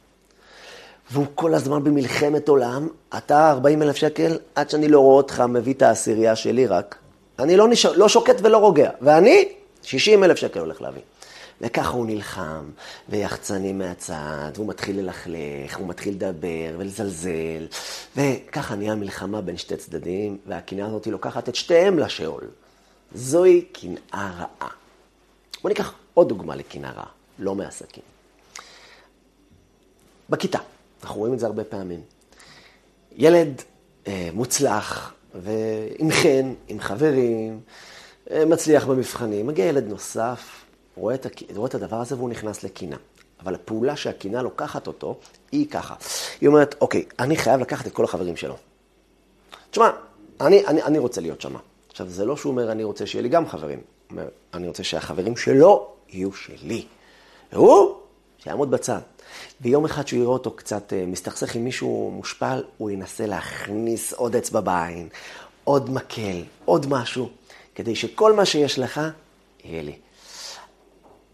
והוא 1.11 1.27
כל 1.35 1.55
הזמן 1.55 1.85
במלחמת 1.85 2.49
עולם, 2.49 2.89
אתה 3.17 3.51
40 3.51 3.83
אלף 3.83 3.97
שקל, 3.97 4.39
עד 4.55 4.71
שאני 4.71 4.89
לא 4.89 5.01
רואה 5.01 5.17
אותך 5.17 5.41
מביא 5.49 5.75
את 5.75 5.83
העשירייה 5.83 6.37
שלי 6.37 6.67
רק, 6.67 6.99
אני 7.43 7.57
לא, 7.57 7.69
נש... 7.69 7.87
לא 7.87 8.09
שוקט 8.09 8.37
ולא 8.43 8.59
רוגע. 8.59 8.91
ואני, 9.01 9.49
60 9.83 10.25
אלף 10.25 10.37
שקל 10.37 10.61
הולך 10.61 10.83
להביא. 10.83 11.03
וככה 11.61 11.91
הוא 11.91 12.07
נלחם, 12.07 12.71
ויחצנים 13.09 13.79
מהצד, 13.79 14.51
והוא 14.55 14.69
מתחיל 14.69 15.01
ללכלך, 15.01 15.77
הוא 15.79 15.89
מתחיל 15.89 16.15
לדבר 16.15 16.75
ולזלזל, 16.79 17.67
וככה 18.17 18.75
נהיה 18.75 18.95
מלחמה 18.95 19.41
בין 19.41 19.57
שתי 19.57 19.77
צדדים, 19.77 20.39
והקנאה 20.47 20.87
הזאת 20.87 21.07
לוקחת 21.07 21.49
את 21.49 21.55
שתיהם 21.55 21.99
לשאול. 21.99 22.43
זוהי 23.15 23.63
קנאה 23.63 24.31
רעה. 24.39 24.71
בואו 25.63 25.69
ניקח 25.69 25.95
עוד 26.15 26.29
דוגמה 26.29 26.57
לקנאה 26.57 26.91
רעה, 26.91 27.07
לא 27.39 27.55
מעסקים. 27.55 28.03
בכיתה, 30.31 30.59
אנחנו 31.03 31.21
רואים 31.21 31.35
את 31.35 31.39
זה 31.39 31.47
הרבה 31.47 31.65
פעמים. 31.65 32.01
ילד 33.17 33.63
אה, 34.07 34.29
מוצלח, 34.33 35.13
ועם 35.35 36.11
חן, 36.11 36.55
עם 36.69 36.81
חברים, 36.81 37.61
אה, 38.31 38.45
מצליח 38.45 38.87
במבחנים. 38.87 39.47
מגיע 39.47 39.65
ילד 39.65 39.89
נוסף, 39.89 40.65
רואה 40.97 41.15
את, 41.15 41.27
רואה 41.57 41.69
את 41.69 41.75
הדבר 41.75 41.97
הזה 41.97 42.17
והוא 42.17 42.31
נכנס 42.31 42.65
לקנאה. 42.65 42.99
אבל 43.41 43.55
הפעולה 43.55 43.97
שהקנאה 43.97 44.43
לוקחת 44.43 44.87
אותו, 44.87 45.19
היא 45.53 45.69
ככה. 45.71 45.95
היא 46.41 46.49
אומרת, 46.49 46.75
אוקיי, 46.81 47.05
אני 47.19 47.37
חייב 47.37 47.61
לקחת 47.61 47.87
את 47.87 47.93
כל 47.93 48.05
החברים 48.05 48.37
שלו. 48.37 48.57
תשמע, 49.71 49.91
אני, 50.41 50.67
אני, 50.67 50.83
אני 50.83 50.99
רוצה 50.99 51.21
להיות 51.21 51.41
שמה. 51.41 51.59
עכשיו, 51.91 52.09
זה 52.09 52.25
לא 52.25 52.37
שהוא 52.37 52.51
אומר, 52.51 52.73
אני 52.73 52.85
רוצה 52.85 53.07
שיהיה 53.07 53.23
לי 53.23 53.29
גם 53.29 53.49
חברים. 53.49 53.79
הוא 53.79 54.19
אומר, 54.19 54.29
אני 54.55 54.69
רוצה 54.69 54.85
שהחברים 54.85 55.37
שלו 55.37 55.89
יהיו 56.09 56.33
שלי. 56.33 56.85
והוא, 57.53 57.95
שיעמוד 58.39 58.71
בצד. 58.71 59.01
ויום 59.61 59.85
אחד 59.85 60.07
שהוא 60.07 60.21
יראה 60.21 60.33
אותו 60.33 60.51
קצת 60.51 60.93
אה, 60.93 61.05
מסתכסך 61.07 61.55
עם 61.55 61.65
מישהו 61.65 62.11
מושפל, 62.15 62.65
הוא 62.79 62.91
ינסה 62.91 63.27
להכניס 63.27 64.13
עוד 64.13 64.37
אצבע 64.37 64.61
בעין, 64.61 65.09
עוד 65.65 65.91
מקל, 65.91 66.43
עוד 66.65 66.87
משהו, 66.89 67.29
כדי 67.75 67.97
שכל 67.97 68.33
מה 68.33 68.45
שיש 68.45 68.79
לך, 68.79 69.01
יהיה 69.65 69.83
לי. 69.83 69.95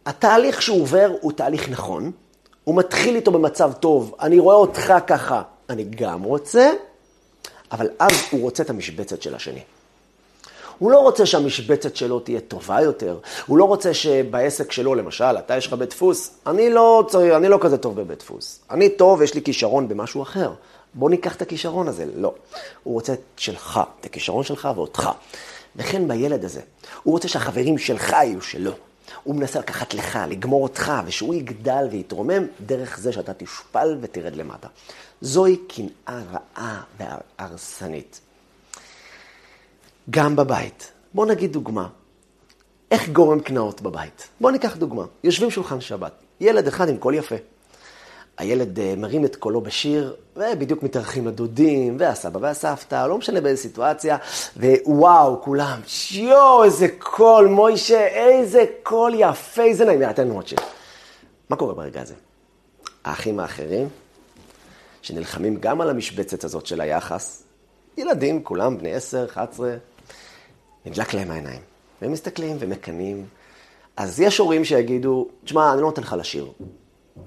התהליך 0.07 0.63
שהוא 0.63 0.83
עובר 0.83 1.11
הוא 1.21 1.33
תהליך 1.33 1.69
נכון, 1.69 2.11
הוא 2.65 2.75
מתחיל 2.75 3.17
איתו 3.17 3.31
במצב 3.31 3.73
טוב, 3.73 4.15
אני 4.21 4.39
רואה 4.39 4.57
אותך 4.57 4.93
ככה, 5.07 5.43
אני 5.71 5.85
גם 5.85 6.23
רוצה, 6.23 6.71
אבל 7.73 7.89
אז 7.99 8.13
הוא 8.31 8.41
רוצה 8.41 8.63
את 8.63 8.71
המשבצת 8.71 9.23
של 9.23 9.35
השני. 9.35 9.61
הוא 10.79 10.91
לא 10.91 10.99
רוצה 10.99 11.27
שהמשבצת 11.27 11.97
שלו 11.97 12.21
תהיה 12.21 12.41
טובה 12.41 12.81
יותר, 12.81 13.19
הוא 13.47 13.59
לא 13.59 13.65
רוצה 13.65 13.95
שבעסק 13.95 14.73
שלו, 14.73 14.95
למשל, 14.95 15.39
אתה 15.39 15.57
יש 15.57 15.67
לך 15.67 15.73
בית 15.73 15.91
דפוס, 15.91 16.31
אני 16.47 16.71
לא, 16.71 17.05
צריך, 17.09 17.35
אני 17.35 17.49
לא 17.49 17.59
כזה 17.61 17.79
טוב 17.79 18.01
בבית 18.01 18.19
דפוס. 18.19 18.61
אני 18.71 18.89
טוב, 18.89 19.23
יש 19.23 19.35
לי 19.35 19.43
כישרון 19.43 19.89
במשהו 19.89 20.23
אחר. 20.23 20.53
בוא 20.95 21.11
ניקח 21.11 21.37
את 21.37 21.43
הכישרון 21.43 21.89
הזה. 21.89 22.05
לא. 22.17 22.35
הוא 22.83 22.95
רוצה 22.95 23.13
את 23.13 23.21
שלך, 23.37 23.81
את 24.01 24.07
הכישרון 24.07 24.45
שלך 24.45 24.69
ואותך. 24.77 25.11
וכן 25.77 26.09
בילד 26.09 26.45
הזה, 26.45 26.61
הוא 27.03 27.13
רוצה 27.13 27.29
שהחברים 27.29 27.79
שלך 27.79 28.13
יהיו 28.13 28.43
שלו. 28.43 28.73
הוא 29.25 29.35
מנסה 29.35 29.59
לקחת 29.59 29.95
לך, 29.95 30.19
לגמור 30.29 30.63
אותך, 30.63 30.93
ושהוא 31.07 31.35
יגדל 31.35 31.89
ויתרומם 31.91 32.47
דרך 32.67 32.99
זה 32.99 33.13
שאתה 33.13 33.33
תשפל 33.35 33.97
ותרד 34.01 34.37
למטה. 34.37 34.69
זוהי 35.21 35.57
קנאה 35.57 36.23
רעה 36.33 36.83
והרסנית. 36.99 38.21
גם 40.11 40.37
בבית. 40.37 40.93
בוא 41.15 41.27
נגיד 41.27 41.53
דוגמה. 41.53 41.89
איך 42.91 43.09
גורם 43.09 43.41
קנאות 43.41 43.81
בבית? 43.81 44.29
בוא 44.41 44.51
ניקח 44.51 44.77
דוגמה. 44.77 45.05
יושבים 45.25 45.51
שולחן 45.51 45.81
שבת, 45.81 46.13
ילד 46.41 46.67
אחד 46.67 46.89
עם 46.89 46.97
קול 46.97 47.15
יפה. 47.15 47.37
הילד 48.39 48.79
אה, 48.79 48.95
מרים 48.97 49.25
את 49.25 49.37
קולו 49.37 49.61
בשיר, 49.61 50.17
ובדיוק 50.37 50.83
מתארחים 50.83 51.27
הדודים, 51.27 51.97
והסבא 52.01 52.39
והסבתא, 52.43 53.07
לא 53.07 53.19
משנה 53.19 53.41
באיזה 53.41 53.63
סיטואציה, 53.63 54.17
ווואו, 54.57 55.43
כולם, 55.43 55.81
שיו, 55.87 56.65
איזה 56.65 56.87
קול, 56.99 57.47
מוישה, 57.47 58.07
איזה 58.07 58.65
קול 58.83 59.13
יפה, 59.15 59.63
איזה 59.63 59.85
נעים, 59.85 60.03
יאללה, 60.03 60.15
תן 60.15 60.25
לנו 60.25 60.35
עוד 60.35 60.49
שיר. 60.49 60.59
מה 61.51 61.57
קורה 61.57 61.75
ברגע 61.75 62.01
הזה? 62.01 62.15
האחים 63.05 63.41
האחרים, 63.41 63.89
שנלחמים 65.03 65.57
גם 65.61 65.81
על 65.81 65.91
המשבצת 65.91 66.45
הזאת 66.45 66.67
של 66.67 66.81
היחס, 66.81 67.43
ילדים, 67.97 68.43
כולם 68.43 68.79
בני 68.79 68.95
10, 68.95 69.25
11, 69.25 69.77
נדלק 70.87 71.15
להם 71.15 71.31
העיניים. 71.31 71.61
והם 72.03 72.13
מסתכלים 72.13 72.57
ומקנאים. 72.61 73.27
אז 73.97 74.21
יש 74.21 74.39
הורים 74.39 74.65
שיגידו, 74.65 75.29
תשמע, 75.45 75.73
אני 75.73 75.81
לא 75.81 75.87
נותן 75.87 76.03
לך 76.03 76.17
לשיר. 76.19 76.49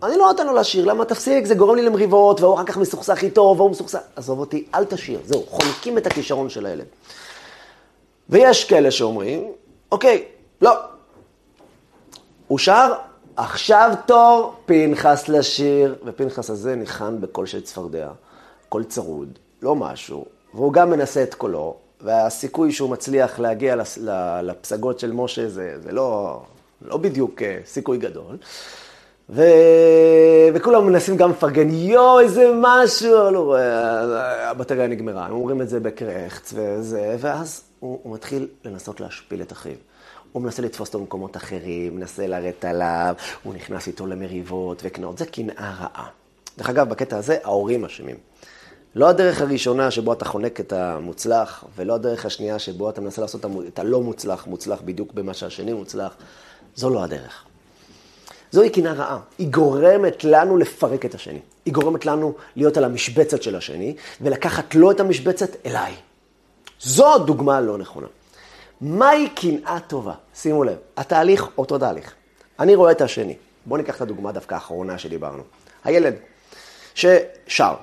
אני 0.03 0.17
לא 0.17 0.25
נותן 0.25 0.47
לו 0.47 0.55
לשיר, 0.55 0.85
למה 0.85 1.05
תפסיק? 1.05 1.45
זה 1.45 1.55
גורם 1.55 1.75
לי 1.75 1.81
למריבות, 1.81 2.41
והוא 2.41 2.55
אחר 2.55 2.63
כך 2.63 2.77
מסוכסך 2.77 3.23
איתו, 3.23 3.53
והוא 3.57 3.71
מסוכסך... 3.71 3.99
עזוב 4.15 4.39
אותי, 4.39 4.65
אל 4.75 4.85
תשיר. 4.85 5.19
זהו, 5.25 5.43
חונקים 5.47 5.97
את 5.97 6.07
הכישרון 6.07 6.49
של 6.49 6.65
הילד. 6.65 6.85
ויש 8.29 8.65
כאלה 8.65 8.91
שאומרים, 8.91 9.51
אוקיי, 9.91 10.23
לא. 10.61 10.71
הוא 12.47 12.59
שר, 12.59 12.93
עכשיו 13.35 13.91
תור 14.05 14.53
פנחס 14.65 15.29
לשיר, 15.29 15.95
ופנחס 16.05 16.49
הזה 16.49 16.75
ניחן 16.75 17.21
בקול 17.21 17.45
של 17.45 17.61
צפרדע, 17.61 18.09
קול 18.69 18.83
צרוד, 18.83 19.39
לא 19.61 19.75
משהו, 19.75 20.25
והוא 20.53 20.73
גם 20.73 20.89
מנסה 20.89 21.23
את 21.23 21.33
קולו, 21.33 21.75
והסיכוי 22.03 22.71
שהוא 22.71 22.89
מצליח 22.89 23.39
להגיע 23.39 23.75
לפסגות 24.43 24.99
של 24.99 25.11
משה 25.11 25.49
זה, 25.49 25.75
זה 25.83 25.91
לא, 25.91 26.41
לא 26.81 26.97
בדיוק 26.97 27.41
אה, 27.41 27.59
סיכוי 27.65 27.97
גדול. 27.97 28.37
ו... 29.29 29.43
וכולם 30.53 30.85
מנסים 30.87 31.17
גם 31.17 31.29
לפרגן, 31.29 31.69
יואו, 31.69 32.19
איזה 32.19 32.51
משהו, 32.61 33.31
לא, 33.31 33.57
הבטריה 34.41 34.87
נגמרה, 34.87 35.25
הם 35.25 35.31
אומרים 35.31 35.61
את 35.61 35.69
זה 35.69 35.79
בקרחץ 35.79 36.53
וזה, 36.55 37.15
ואז 37.19 37.63
הוא, 37.79 37.99
הוא 38.03 38.13
מתחיל 38.13 38.47
לנסות 38.65 38.99
להשפיל 38.99 39.41
את 39.41 39.51
אחיו. 39.51 39.75
הוא 40.31 40.43
מנסה 40.43 40.61
לתפוס 40.61 40.87
אותו 40.87 40.99
במקומות 40.99 41.37
אחרים, 41.37 41.95
מנסה 41.95 42.27
לרדת 42.27 42.65
עליו, 42.65 43.15
הוא 43.43 43.53
נכנס 43.53 43.87
איתו 43.87 44.07
למריבות 44.07 44.81
וקנאות, 44.85 45.17
זה 45.17 45.25
קנאה 45.25 45.75
רעה. 45.79 46.07
דרך 46.57 46.69
אגב, 46.69 46.89
בקטע 46.89 47.17
הזה, 47.17 47.37
ההורים 47.43 47.85
אשמים. 47.85 48.15
לא 48.95 49.09
הדרך 49.09 49.41
הראשונה 49.41 49.91
שבו 49.91 50.13
אתה 50.13 50.25
חונק 50.25 50.59
את 50.59 50.73
המוצלח, 50.73 51.63
ולא 51.75 51.93
הדרך 51.93 52.25
השנייה 52.25 52.59
שבו 52.59 52.89
אתה 52.89 53.01
מנסה 53.01 53.21
לעשות 53.21 53.45
את 53.67 53.79
הלא 53.79 54.01
מוצלח, 54.01 54.47
מוצלח 54.47 54.81
בדיוק 54.85 55.13
במה 55.13 55.33
שהשני 55.33 55.73
מוצלח, 55.73 56.15
זו 56.75 56.89
לא 56.89 57.03
הדרך. 57.03 57.43
זוהי 58.51 58.69
קנאה 58.69 58.93
רעה. 58.93 59.19
היא 59.37 59.47
גורמת 59.47 60.23
לנו 60.23 60.57
לפרק 60.57 61.05
את 61.05 61.15
השני. 61.15 61.39
היא 61.65 61.73
גורמת 61.73 62.05
לנו 62.05 62.33
להיות 62.55 62.77
על 62.77 62.83
המשבצת 62.83 63.43
של 63.43 63.55
השני, 63.55 63.95
ולקחת 64.21 64.75
לו 64.75 64.91
את 64.91 64.99
המשבצת 64.99 65.65
אליי. 65.65 65.93
זו 66.81 67.17
דוגמה 67.17 67.61
לא 67.61 67.77
נכונה. 67.77 68.07
מהי 68.81 69.29
קנאה 69.29 69.79
טובה? 69.87 70.13
שימו 70.35 70.63
לב, 70.63 70.77
התהליך 70.97 71.47
אותו 71.57 71.77
תהליך. 71.77 72.13
אני 72.59 72.75
רואה 72.75 72.91
את 72.91 73.01
השני. 73.01 73.35
בואו 73.65 73.77
ניקח 73.77 73.95
את 73.95 74.01
הדוגמה 74.01 74.31
דווקא 74.31 74.55
האחרונה 74.55 74.97
שדיברנו. 74.97 75.43
הילד 75.83 76.13
ששר. 76.95 77.75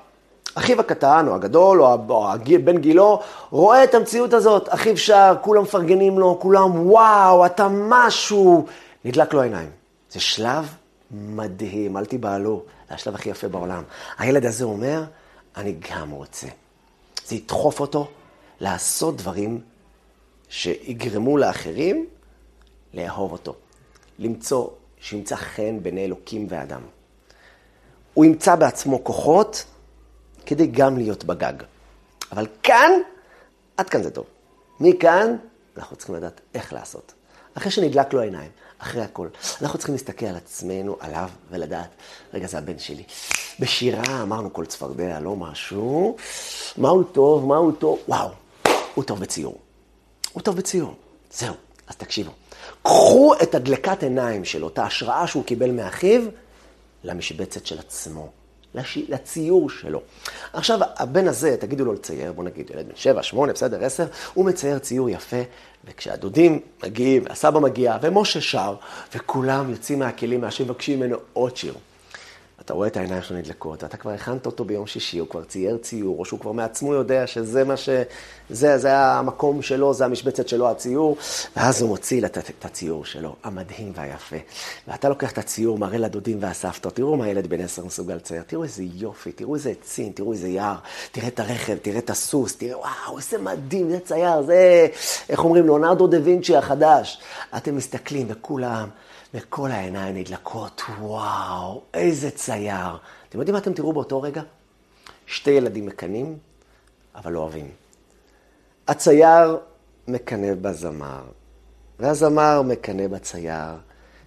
אחיו 0.55 0.81
הקטן, 0.81 1.29
או 1.29 1.35
הגדול, 1.35 1.83
או 1.83 1.99
בן 2.65 2.79
גילו, 2.79 3.21
רואה 3.51 3.85
את 3.85 3.95
המציאות 3.95 4.33
הזאת. 4.33 4.69
אחיו 4.69 4.97
שר, 4.97 5.35
כולם 5.41 5.63
מפרגנים 5.63 6.19
לו, 6.19 6.39
כולם, 6.41 6.91
וואו, 6.91 7.47
אתה 7.47 7.69
משהו. 7.71 8.67
נדלק 9.05 9.35
לו 9.35 9.43
עיניים. 9.43 9.71
זה 10.11 10.21
שלב 10.21 10.75
מדהים, 11.11 11.97
אל 11.97 12.05
תיבהלו, 12.05 12.63
זה 12.89 12.95
השלב 12.95 13.15
הכי 13.15 13.29
יפה 13.29 13.49
בעולם. 13.49 13.83
הילד 14.19 14.47
הזה 14.47 14.65
אומר, 14.65 15.05
אני 15.57 15.75
גם 15.91 16.11
רוצה. 16.11 16.47
זה 17.27 17.35
ידחוף 17.35 17.81
אותו 17.81 18.09
לעשות 18.61 19.17
דברים 19.17 19.61
שיגרמו 20.49 21.39
לאחרים 21.39 22.07
לאהוב 22.95 23.33
אותו. 23.33 23.55
למצוא, 24.19 24.69
שימצא 25.01 25.37
חן 25.37 25.79
בין 25.83 25.99
אלוקים 25.99 26.47
ואדם. 26.49 26.81
הוא 28.15 28.25
ימצא 28.25 28.55
בעצמו 28.57 29.05
כוחות 29.05 29.65
כדי 30.49 30.67
גם 30.67 30.97
להיות 30.97 31.25
בגג. 31.25 31.53
אבל 32.33 32.47
כאן, 32.63 32.91
עד 33.77 33.89
כאן 33.89 34.03
זה 34.03 34.11
טוב. 34.11 34.27
מכאן, 34.81 35.37
אנחנו 35.77 35.97
צריכים 35.97 36.15
לדעת 36.15 36.41
איך 36.55 36.73
לעשות. 36.73 37.13
אחרי 37.55 37.71
שנדלק 37.71 38.13
לו 38.13 38.21
העיניים, 38.21 38.51
אחרי 38.79 39.03
הכל, 39.03 39.29
אנחנו 39.63 39.79
צריכים 39.79 39.95
להסתכל 39.95 40.27
על 40.27 40.37
עצמנו, 40.37 40.97
עליו, 41.01 41.29
ולדעת, 41.51 41.89
רגע, 42.35 42.47
זה 42.47 42.59
הבן 42.59 42.79
שלי. 42.79 43.03
בשירה 43.61 44.23
אמרנו 44.23 44.53
כל 44.53 44.67
צפרדע, 44.67 45.21
לא 45.21 45.37
משהו. 45.37 46.17
מה 46.77 46.89
הוא 46.89 47.05
טוב, 47.13 47.47
מה 47.47 47.57
הוא 47.57 47.73
טוב? 47.79 47.99
וואו, 48.09 48.29
הוא 48.95 49.05
טוב 49.05 49.21
בציור. 49.21 49.59
הוא 50.33 50.43
טוב 50.43 50.57
בציור. 50.57 50.95
זהו, 51.33 51.55
אז 51.87 51.97
תקשיבו. 51.97 52.31
קחו 52.83 53.35
את 53.43 53.55
הדלקת 53.55 54.03
עיניים 54.03 54.45
שלו, 54.45 54.69
את 54.69 54.79
ההשראה 54.79 55.27
שהוא 55.27 55.45
קיבל 55.45 55.71
מאחיו, 55.71 56.23
למשבצת 57.05 57.67
של 57.67 57.79
עצמו. 57.79 58.31
לציור 59.09 59.71
שלו. 59.71 60.01
עכשיו, 60.53 60.79
הבן 60.97 61.29
הזה, 61.29 61.57
תגידו 61.61 61.85
לו 61.85 61.93
לצייר, 61.93 62.33
בוא 62.33 62.45
נגיד, 62.45 62.71
ילד 62.71 62.87
בן 62.87 62.97
שבע, 62.97 63.23
שמונה, 63.23 63.53
בסדר, 63.53 63.85
עשר, 63.85 64.07
הוא 64.35 64.45
מצייר 64.45 64.79
ציור 64.79 65.11
יפה, 65.11 65.43
וכשהדודים 65.85 66.61
מגיעים, 66.85 67.23
והסבא 67.29 67.61
מגיע, 67.61 67.97
ומשה 68.03 68.41
שר, 68.41 68.75
וכולם 69.15 69.71
יוצאים 69.71 69.99
מהכלים, 69.99 70.41
מהשם 70.41 70.65
מבקשים 70.65 71.01
ממנו 71.01 71.17
עוד 71.33 71.57
שיר. 71.57 71.75
אתה 72.61 72.75
רואה 72.75 72.89
את 72.89 72.97
העיניים 72.97 73.23
שלו 73.23 73.37
נדלקות, 73.39 73.83
ואתה 73.83 73.97
כבר 73.97 74.11
הכנת 74.11 74.47
אותו 74.47 74.65
ביום 74.65 74.87
שישי, 74.87 75.19
הוא 75.19 75.29
כבר 75.29 75.45
צייר 75.45 75.77
ציור, 75.77 76.19
או 76.19 76.25
שהוא 76.25 76.41
כבר 76.41 76.53
מעצמו 76.53 76.95
יודע 76.95 77.27
שזה 77.27 77.65
מה 77.65 77.77
ש... 77.77 77.89
זה, 78.51 78.79
זה 78.79 78.97
המקום 78.97 79.63
שלו, 79.63 79.95
זה 79.95 80.05
המשבצת 80.05 80.49
שלו, 80.49 80.71
הציור, 80.71 81.17
ואז 81.57 81.83
הוא 81.83 81.89
מוציא 81.89 82.27
את, 82.27 82.39
את 82.39 82.65
הציור 82.65 83.05
שלו, 83.05 83.37
המדהים 83.45 83.93
והיפה. 83.95 84.37
ואתה 84.89 85.09
לוקח 85.09 85.33
את 85.33 85.39
הציור, 85.39 85.79
מראה 85.79 85.99
לדודים 85.99 86.39
והסבתות, 86.41 86.95
תראו 86.95 87.17
מה 87.17 87.29
ילד 87.29 87.47
בן 87.47 87.61
עשר 87.61 87.85
מסוגל 87.85 88.15
לצייר, 88.15 88.43
תראו 88.47 88.63
איזה 88.63 88.83
יופי, 88.95 89.33
תראו 89.33 89.55
איזה 89.55 89.71
עצים, 89.71 90.13
תראו 90.13 90.33
איזה 90.33 90.49
יער, 90.49 90.77
תראה 91.13 91.29
את 91.29 91.41
הרכב, 91.41 91.77
תראה 91.83 91.99
את 91.99 92.11
הסוס, 92.11 92.57
תראה, 92.57 92.79
וואו, 92.79 93.19
איזה 93.19 93.39
מדהים, 93.39 93.91
זה 93.91 94.01
צייר, 94.01 94.43
זה, 94.43 94.87
איך 95.29 95.45
אומרים, 95.45 95.65
ליאונרדו 95.65 96.07
דה 96.07 96.19
וינצ'י 96.25 96.57
החדש. 96.57 97.21
אתם 97.57 97.77
מסתכלים, 97.77 98.27
וכולם... 98.31 98.89
וכל 99.35 99.71
העיניים 99.71 100.17
נדלקות, 100.17 100.83
וואו, 101.01 101.83
איזה 101.95 102.31
צייר. 102.31 102.97
אתם 103.29 103.39
יודעים 103.39 103.53
מה 103.53 103.59
אתם 103.59 103.73
תראו 103.73 103.93
באותו 103.93 104.23
רגע? 104.23 104.43
שתי 105.27 105.51
ילדים 105.51 105.87
מקנאים, 105.87 106.39
אבל 107.15 107.33
לא 107.33 107.39
אוהבים. 107.39 107.71
הצייר 108.89 109.59
מקנא 110.09 110.55
בזמר, 110.55 111.23
והזמר 111.99 112.63
מקנא 112.63 113.07
בצייר, 113.07 113.75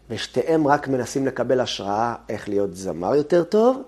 ושתיהם 0.09 0.67
רק 0.67 0.87
מנסים 0.87 1.27
לקבל 1.27 1.59
השראה 1.59 2.15
איך 2.29 2.49
להיות 2.49 2.75
זמר 2.75 3.15
יותר 3.15 3.43
טוב, 3.43 3.81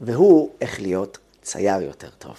והוא 0.00 0.50
איך 0.60 0.80
להיות 0.80 1.18
צייר 1.42 1.82
יותר 1.82 2.10
טוב. 2.18 2.36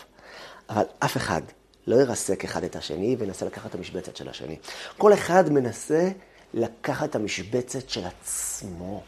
אבל 0.69 0.83
אף 0.99 1.17
אחד 1.17 1.41
לא 1.87 1.95
ירסק 1.95 2.43
אחד 2.43 2.63
את 2.63 2.75
השני 2.75 3.15
וינסה 3.19 3.45
לקחת 3.45 3.69
את 3.69 3.75
המשבצת 3.75 4.15
של 4.15 4.29
השני. 4.29 4.57
כל 4.97 5.13
אחד 5.13 5.49
מנסה 5.49 6.09
לקחת 6.53 7.09
את 7.09 7.15
המשבצת 7.15 7.89
של 7.89 8.01
עצמו, 8.05 9.01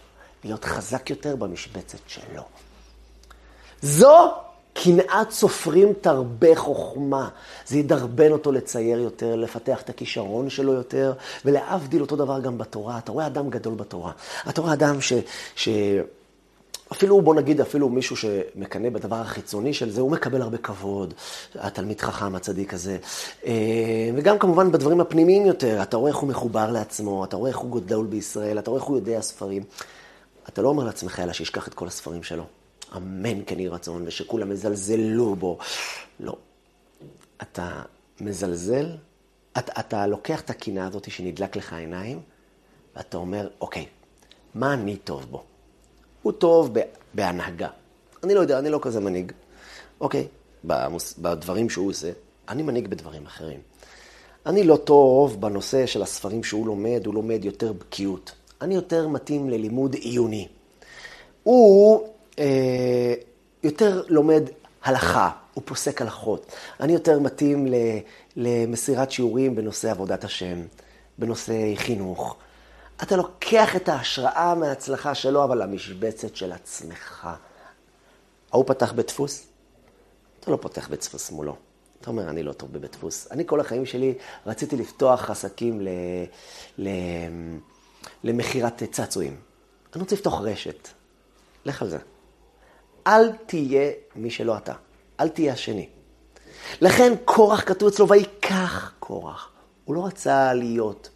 להיות 0.43 0.65
חזק 0.65 1.09
יותר 1.09 1.35
במשבצת 1.35 1.99
שלו. 2.07 2.43
זו 3.81 4.31
קנאת 4.73 5.31
סופרים 5.31 5.93
תרבה 6.01 6.55
חוכמה. 6.55 7.29
זה 7.67 7.77
ידרבן 7.77 8.31
אותו 8.31 8.51
לצייר 8.51 8.99
יותר, 8.99 9.35
לפתח 9.35 9.81
את 9.81 9.89
הכישרון 9.89 10.49
שלו 10.49 10.73
יותר, 10.73 11.13
ולהבדיל 11.45 12.01
אותו 12.01 12.15
דבר 12.15 12.39
גם 12.39 12.57
בתורה. 12.57 12.97
אתה 12.97 13.11
רואה 13.11 13.27
אדם 13.27 13.49
גדול 13.49 13.75
בתורה. 13.75 14.11
אתה 14.49 14.61
רואה 14.61 14.73
אדם 14.73 15.01
ש... 15.01 15.13
ש... 15.55 15.69
אפילו, 16.91 17.21
בוא 17.21 17.35
נגיד, 17.35 17.61
אפילו 17.61 17.89
מישהו 17.89 18.15
שמקנא 18.15 18.89
בדבר 18.89 19.15
החיצוני 19.15 19.73
של 19.73 19.89
זה, 19.89 20.01
הוא 20.01 20.11
מקבל 20.11 20.41
הרבה 20.41 20.57
כבוד, 20.57 21.13
התלמיד 21.55 22.01
חכם, 22.01 22.35
הצדיק 22.35 22.73
הזה. 22.73 22.97
אה, 23.45 24.09
וגם 24.15 24.39
כמובן 24.39 24.71
בדברים 24.71 25.01
הפנימיים 25.01 25.45
יותר, 25.45 25.81
אתה 25.81 25.97
רואה 25.97 26.11
איך 26.11 26.17
הוא 26.17 26.29
מחובר 26.29 26.71
לעצמו, 26.71 27.25
אתה 27.25 27.35
רואה 27.35 27.49
איך 27.49 27.57
הוא 27.57 27.81
גדול 27.81 28.05
בישראל, 28.05 28.59
אתה 28.59 28.69
רואה 28.69 28.81
איך 28.81 28.89
הוא 28.89 28.97
יודע 28.97 29.21
ספרים. 29.21 29.63
אתה 30.49 30.61
לא 30.61 30.69
אומר 30.69 30.83
לעצמך, 30.83 31.19
אלא 31.19 31.33
שישכח 31.33 31.67
את 31.67 31.73
כל 31.73 31.87
הספרים 31.87 32.23
שלו. 32.23 32.43
אמן 32.95 33.41
כן 33.45 33.59
יהי 33.59 33.67
רצון, 33.67 34.03
ושכולם 34.05 34.51
יזלזלו 34.51 35.35
בו. 35.35 35.57
לא. 36.19 36.35
אתה 37.41 37.81
מזלזל, 38.21 38.95
אתה, 39.57 39.79
אתה 39.79 40.07
לוקח 40.07 40.41
את 40.41 40.49
הקינה 40.49 40.87
הזאת 40.87 41.11
שנדלק 41.11 41.55
לך 41.55 41.73
עיניים, 41.73 42.19
ואתה 42.95 43.17
אומר, 43.17 43.47
אוקיי, 43.61 43.85
מה 44.55 44.73
אני 44.73 44.95
טוב 44.95 45.25
בו? 45.31 45.43
הוא 46.21 46.31
טוב 46.31 46.75
בהנהגה. 47.13 47.67
אני 48.23 48.33
לא 48.33 48.39
יודע, 48.39 48.59
אני 48.59 48.69
לא 48.69 48.79
כזה 48.81 48.99
מנהיג. 48.99 49.31
אוקיי, 50.01 50.27
בדברים 51.17 51.69
שהוא 51.69 51.89
עושה, 51.89 52.11
אני 52.49 52.63
מנהיג 52.63 52.87
בדברים 52.87 53.25
אחרים. 53.25 53.59
אני 54.45 54.63
לא 54.63 54.75
טוב 54.75 55.41
בנושא 55.41 55.85
של 55.85 56.01
הספרים 56.01 56.43
שהוא 56.43 56.67
לומד, 56.67 57.01
הוא 57.05 57.13
לומד 57.13 57.45
יותר 57.45 57.73
בקיאות. 57.73 58.31
אני 58.61 58.75
יותר 58.75 59.07
מתאים 59.07 59.49
ללימוד 59.49 59.93
עיוני. 59.93 60.47
הוא 61.43 62.07
אה, 62.39 63.13
יותר 63.63 64.03
לומד 64.07 64.43
הלכה, 64.83 65.29
הוא 65.53 65.61
פוסק 65.65 66.01
הלכות. 66.01 66.51
אני 66.79 66.93
יותר 66.93 67.19
מתאים 67.19 67.67
למסירת 68.35 69.11
שיעורים 69.11 69.55
בנושא 69.55 69.91
עבודת 69.91 70.23
השם, 70.23 70.61
בנושא 71.17 71.53
חינוך. 71.75 72.35
אתה 73.03 73.15
לוקח 73.15 73.75
את 73.75 73.89
ההשראה 73.89 74.55
מההצלחה 74.55 75.15
שלו, 75.15 75.43
אבל 75.43 75.63
למשבצת 75.63 76.35
של 76.35 76.51
עצמך. 76.51 77.29
ההוא 78.51 78.65
פתח 78.67 78.91
בית 78.91 79.07
דפוס? 79.07 79.47
אתה 80.39 80.51
לא 80.51 80.57
פותח 80.61 80.87
בית 80.89 80.99
דפוס 80.99 81.31
מולו. 81.31 81.55
אתה 82.01 82.09
אומר, 82.09 82.29
אני 82.29 82.43
לא 82.43 82.53
טוב 82.53 82.73
בבית 82.73 82.91
דפוס. 82.91 83.27
אני 83.31 83.43
כל 83.45 83.59
החיים 83.59 83.85
שלי 83.85 84.13
רציתי 84.45 84.77
לפתוח 84.77 85.29
עסקים 85.29 85.81
ל... 85.81 85.87
ל... 86.77 86.89
למכירת 88.23 88.83
צעצועים. 88.83 89.39
אני 89.95 90.01
רוצה 90.01 90.15
לפתוח 90.15 90.41
רשת. 90.41 90.89
לך 91.65 91.81
על 91.81 91.89
זה. 91.89 91.97
אל 93.07 93.31
תהיה 93.31 93.91
מי 94.15 94.29
שלא 94.29 94.57
אתה. 94.57 94.73
אל 95.19 95.29
תהיה 95.29 95.53
השני. 95.53 95.89
לכן 96.81 97.13
קורח 97.25 97.63
כתוב 97.65 97.87
אצלו, 97.87 98.09
ויקח 98.09 98.93
קורח. 98.99 99.51
הוא 99.85 99.95
לא 99.95 100.05
רצה 100.05 100.53
להיות 100.53 101.09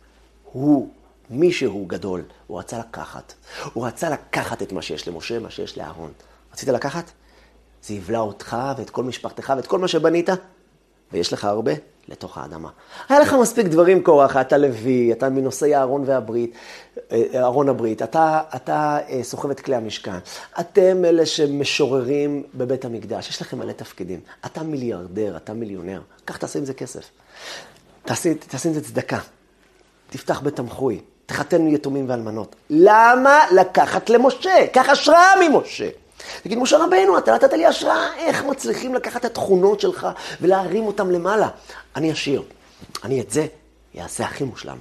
הוא 0.44 0.90
מי 1.32 1.52
שהוא 1.52 1.90
גדול, 1.90 2.24
הוא 2.48 2.60
רצה 2.60 2.80
לקחת. 2.80 3.34
הוא 3.74 3.88
רצה 3.88 4.10
לקחת 4.10 4.62
את 4.62 4.72
מה 4.72 4.82
שיש 4.82 5.08
למשה, 5.08 5.40
מה 5.40 5.50
שיש 5.50 5.78
לאהרון. 5.78 6.12
רצית 6.54 6.70
לקחת? 6.70 7.12
זה 7.84 7.94
יבלע 7.94 8.20
אותך 8.20 8.58
ואת 8.78 8.90
כל 8.90 9.04
משפחתך 9.04 9.54
ואת 9.58 9.68
כל 9.68 9.80
מה 9.80 9.88
שבנית, 9.88 10.30
ויש 11.12 11.34
לך 11.34 11.46
הרבה, 11.46 11.72
לתוך 12.08 12.38
האדמה. 12.38 12.70
היה 13.10 13.20
לך 13.20 13.34
מספיק 13.42 13.66
דברים, 13.66 14.04
קורח, 14.04 14.38
אתה 14.38 14.58
לוי, 14.58 15.12
אתה 15.12 15.30
מנושאי 15.30 15.76
הארון 15.76 16.04
והברית, 16.06 16.56
אה, 17.12 17.24
ארון 17.36 17.70
הברית, 17.70 18.02
אתה, 18.02 18.42
אתה 18.56 19.00
אה, 19.10 19.24
סוחב 19.24 19.50
את 19.50 19.60
כלי 19.60 19.76
המשכן, 19.76 20.18
אתם 20.60 21.06
אלה 21.06 21.26
שמשוררים 21.26 22.44
בבית 22.54 22.86
המקדש, 22.86 23.30
יש 23.30 23.42
לכם 23.42 23.60
מלא 23.60 23.72
תפקידים. 23.72 24.20
אתה 24.46 24.64
מיליארדר, 24.64 25.38
אתה 25.38 25.54
מיליונר, 25.54 26.02
קח 26.26 26.38
תעשה 26.38 26.60
עם 26.60 26.66
זה 26.66 26.74
כסף. 26.74 27.12
תעשה, 28.06 28.34
תעשה 28.34 28.70
עם 28.70 28.76
זה 28.76 28.82
צדקה, 28.84 29.20
תפתח 30.10 30.40
בית 30.40 30.56
תמחוי, 30.56 31.02
תחתן 31.32 31.68
יתומים 31.68 32.10
ואלמנות. 32.10 32.56
למה 32.70 33.40
לקחת 33.52 34.10
למשה? 34.10 34.68
קח 34.74 34.90
השראה 34.90 35.34
ממשה. 35.42 35.90
תגיד, 36.44 36.58
משה 36.58 36.78
רבנו, 36.78 37.18
אתה 37.18 37.36
נתת 37.36 37.54
לי 37.54 37.66
השראה, 37.66 38.16
איך 38.18 38.44
מצליחים 38.44 38.96
לקחת 38.96 39.20
את 39.20 39.26
התכונות 39.26 39.80
שלך 39.80 40.08
ולהרים 40.42 40.84
אותם 40.84 41.12
למעלה? 41.12 41.50
אני 41.96 42.12
עשיר, 42.12 42.44
אני 43.04 43.22
את 43.22 43.32
זה 43.32 43.46
אעשה 44.00 44.24
הכי 44.24 44.44
מושלם. 44.44 44.78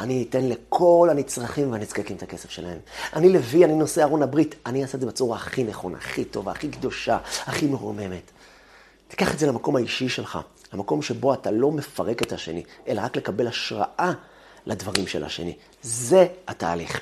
אני 0.00 0.26
אתן 0.28 0.48
לכל 0.48 1.08
הנצרכים 1.10 1.72
והנזקקים 1.72 2.16
את 2.16 2.22
הכסף 2.22 2.50
שלהם. 2.50 2.78
אני 3.16 3.32
לוי, 3.32 3.64
אני 3.64 3.74
נושא 3.74 4.02
ארון 4.02 4.22
הברית, 4.22 4.54
אני 4.66 4.82
אעשה 4.82 4.94
את 4.94 5.00
זה 5.00 5.06
בצורה 5.06 5.36
הכי 5.36 5.64
נכונה, 5.64 5.98
הכי 5.98 6.24
טובה, 6.24 6.52
הכי 6.52 6.68
קדושה, 6.68 7.18
הכי 7.46 7.66
מרוממת. 7.66 8.30
תיקח 9.08 9.34
את 9.34 9.38
זה 9.38 9.46
למקום 9.46 9.76
האישי 9.76 10.08
שלך, 10.08 10.38
למקום 10.72 11.02
שבו 11.02 11.34
אתה 11.34 11.50
לא 11.50 11.70
מפרק 11.70 12.22
את 12.22 12.32
השני, 12.32 12.62
אלא 12.88 13.00
רק 13.00 13.16
לקבל 13.16 13.46
השראה 13.46 14.12
לדברים 14.66 15.06
של 15.06 15.24
השני. 15.24 15.54
זה 15.82 16.26
התהליך. 16.48 17.00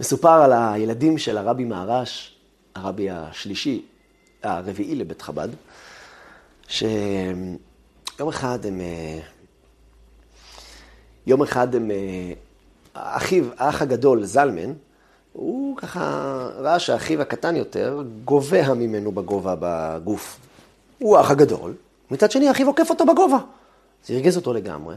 מסופר 0.00 0.42
על 0.42 0.52
הילדים 0.52 1.18
של 1.18 1.38
הרבי 1.38 1.64
מהרש, 1.64 2.36
הרבי 2.74 3.10
השלישי, 3.10 3.82
הרביעי 4.42 4.94
לבית 4.94 5.22
חב"ד, 5.22 5.48
שיום 6.68 8.28
אחד 8.28 8.66
הם... 8.66 8.80
אה, 8.80 9.20
יום 11.26 11.42
אחד 11.42 11.74
הם... 11.74 11.90
אה, 11.90 12.32
אחיו, 12.94 13.44
האח 13.58 13.82
הגדול, 13.82 14.24
זלמן, 14.24 14.72
הוא 15.32 15.76
ככה 15.76 16.00
ראה 16.56 16.78
שאחיו 16.78 17.22
הקטן 17.22 17.56
יותר 17.56 18.02
גובהה 18.24 18.74
ממנו 18.74 19.12
בגובה 19.12 19.54
בגוף. 19.60 20.38
הוא 20.98 21.18
האח 21.18 21.30
הגדול, 21.30 21.74
מצד 22.10 22.30
שני 22.30 22.50
אחיו 22.50 22.66
עוקף 22.66 22.90
אותו 22.90 23.06
בגובה. 23.06 23.38
זה 24.06 24.14
הרגז 24.14 24.36
אותו 24.36 24.52
לגמרי. 24.52 24.94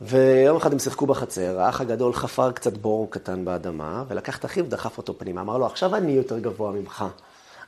ויום 0.00 0.56
אחד 0.56 0.72
הם 0.72 0.78
שיחקו 0.78 1.06
בחצר, 1.06 1.60
האח 1.60 1.80
הגדול 1.80 2.12
חפר 2.12 2.52
קצת 2.52 2.76
בור 2.76 3.10
קטן 3.10 3.44
באדמה, 3.44 4.04
ולקח 4.08 4.38
את 4.38 4.44
אחיו 4.44 4.64
ודחף 4.64 4.98
אותו 4.98 5.18
פנימה. 5.18 5.40
אמר 5.40 5.58
לו, 5.58 5.66
עכשיו 5.66 5.96
אני 5.96 6.12
יותר 6.12 6.38
גבוה 6.38 6.72
ממך. 6.72 7.04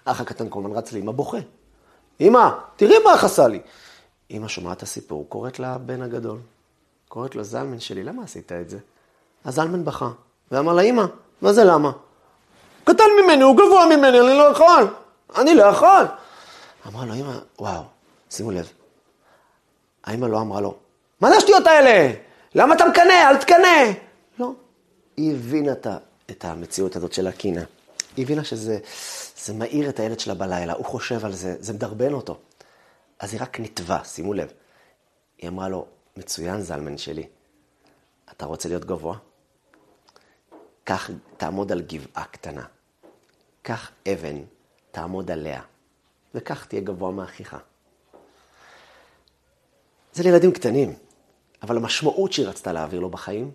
האח 0.07 0.21
הקטן 0.21 0.47
כל 0.51 0.61
הזמן 0.61 0.77
רץ 0.77 0.93
לאמא 0.93 1.13
בוכה. 1.13 1.39
אמא, 2.21 2.49
תראי 2.77 2.95
מה 3.05 3.15
אח 3.15 3.25
עשה 3.25 3.49
לי. 3.49 3.61
אמא 4.31 4.49
שומעת 4.49 4.77
את 4.77 4.83
הסיפור, 4.83 5.27
קוראת 5.29 5.59
לבן 5.59 6.03
הגדול. 6.03 6.39
קוראת 7.09 7.35
לו, 7.35 7.45
זלמן 7.45 7.81
שלי, 7.81 8.05
למה 8.05 8.25
עשית 8.25 8.53
את 8.53 8.71
זה? 8.71 8.79
אז 9.45 9.55
זלמן 9.55 9.85
בכה, 9.85 10.11
ואמר 10.51 10.73
לה, 10.73 10.83
אמא, 10.83 11.05
מה 11.43 11.53
זה 11.53 11.65
למה? 11.65 11.93
קטן 12.85 13.05
ממני, 13.23 13.43
הוא 13.43 13.57
גבוה 13.57 13.87
ממני, 13.97 14.21
אני 14.21 14.39
לא 14.39 14.43
יכול. 14.43 14.95
אני 15.37 15.55
לא 15.55 15.63
יכול. 15.63 16.05
אמרה 16.87 17.07
לו, 17.07 17.15
אמא, 17.15 17.39
וואו, 17.59 17.83
שימו 18.31 18.51
לב. 18.51 18.73
האמא 20.05 20.27
לא 20.27 20.41
אמרה 20.41 20.61
לו, 20.61 20.75
מה 21.23 21.31
זה 21.31 21.37
השטויות 21.37 21.67
האלה? 21.67 22.13
למה 22.55 22.75
אתה 22.75 22.85
מקנא? 22.85 23.31
אל 23.31 23.37
תקנא. 23.37 23.93
לא. 24.39 24.53
היא 25.17 25.35
הבינה 25.35 25.73
את 26.31 26.45
המציאות 26.45 26.97
הזאת 26.97 27.13
של 27.13 27.27
הקינה. 27.27 27.65
היא 28.17 28.25
הבינה 28.25 28.45
שזה 28.45 28.79
מאיר 29.55 29.89
את 29.89 30.01
הילד 30.01 30.21
שלה 30.21 30.35
בלילה, 30.35 30.73
הוא 30.73 30.85
חושב 30.85 31.25
על 31.25 31.33
זה, 31.33 31.57
זה 31.61 31.73
מדרבן 31.73 32.13
אותו. 32.13 32.39
אז 33.19 33.33
היא 33.33 33.43
רק 33.43 33.61
נתבע, 33.61 34.05
שימו 34.05 34.35
לב. 34.35 34.53
היא 35.39 35.49
אמרה 35.49 35.69
לו, 35.69 35.87
מצוין 36.17 36.61
זלמן 36.61 36.99
שלי, 36.99 37.27
אתה 38.31 38.47
רוצה 38.47 38.69
להיות 38.69 38.85
גבוה? 38.85 39.17
קח, 40.85 41.11
תעמוד 41.37 41.73
על 41.73 41.81
גבעה 41.81 42.25
קטנה. 42.25 42.65
קח 43.63 43.91
אבן, 44.13 44.37
תעמוד 44.91 45.31
עליה, 45.31 45.61
וכך 46.35 46.67
תהיה 46.67 46.83
גבוה 46.83 47.11
מאחיך. 47.11 47.57
זה 50.13 50.23
לילדים 50.23 50.53
קטנים. 50.53 50.95
אבל 51.63 51.77
המשמעות 51.77 52.33
שהיא 52.33 52.47
רצתה 52.47 52.73
להעביר 52.73 53.01
לו 53.01 53.11
בחיים, 53.11 53.51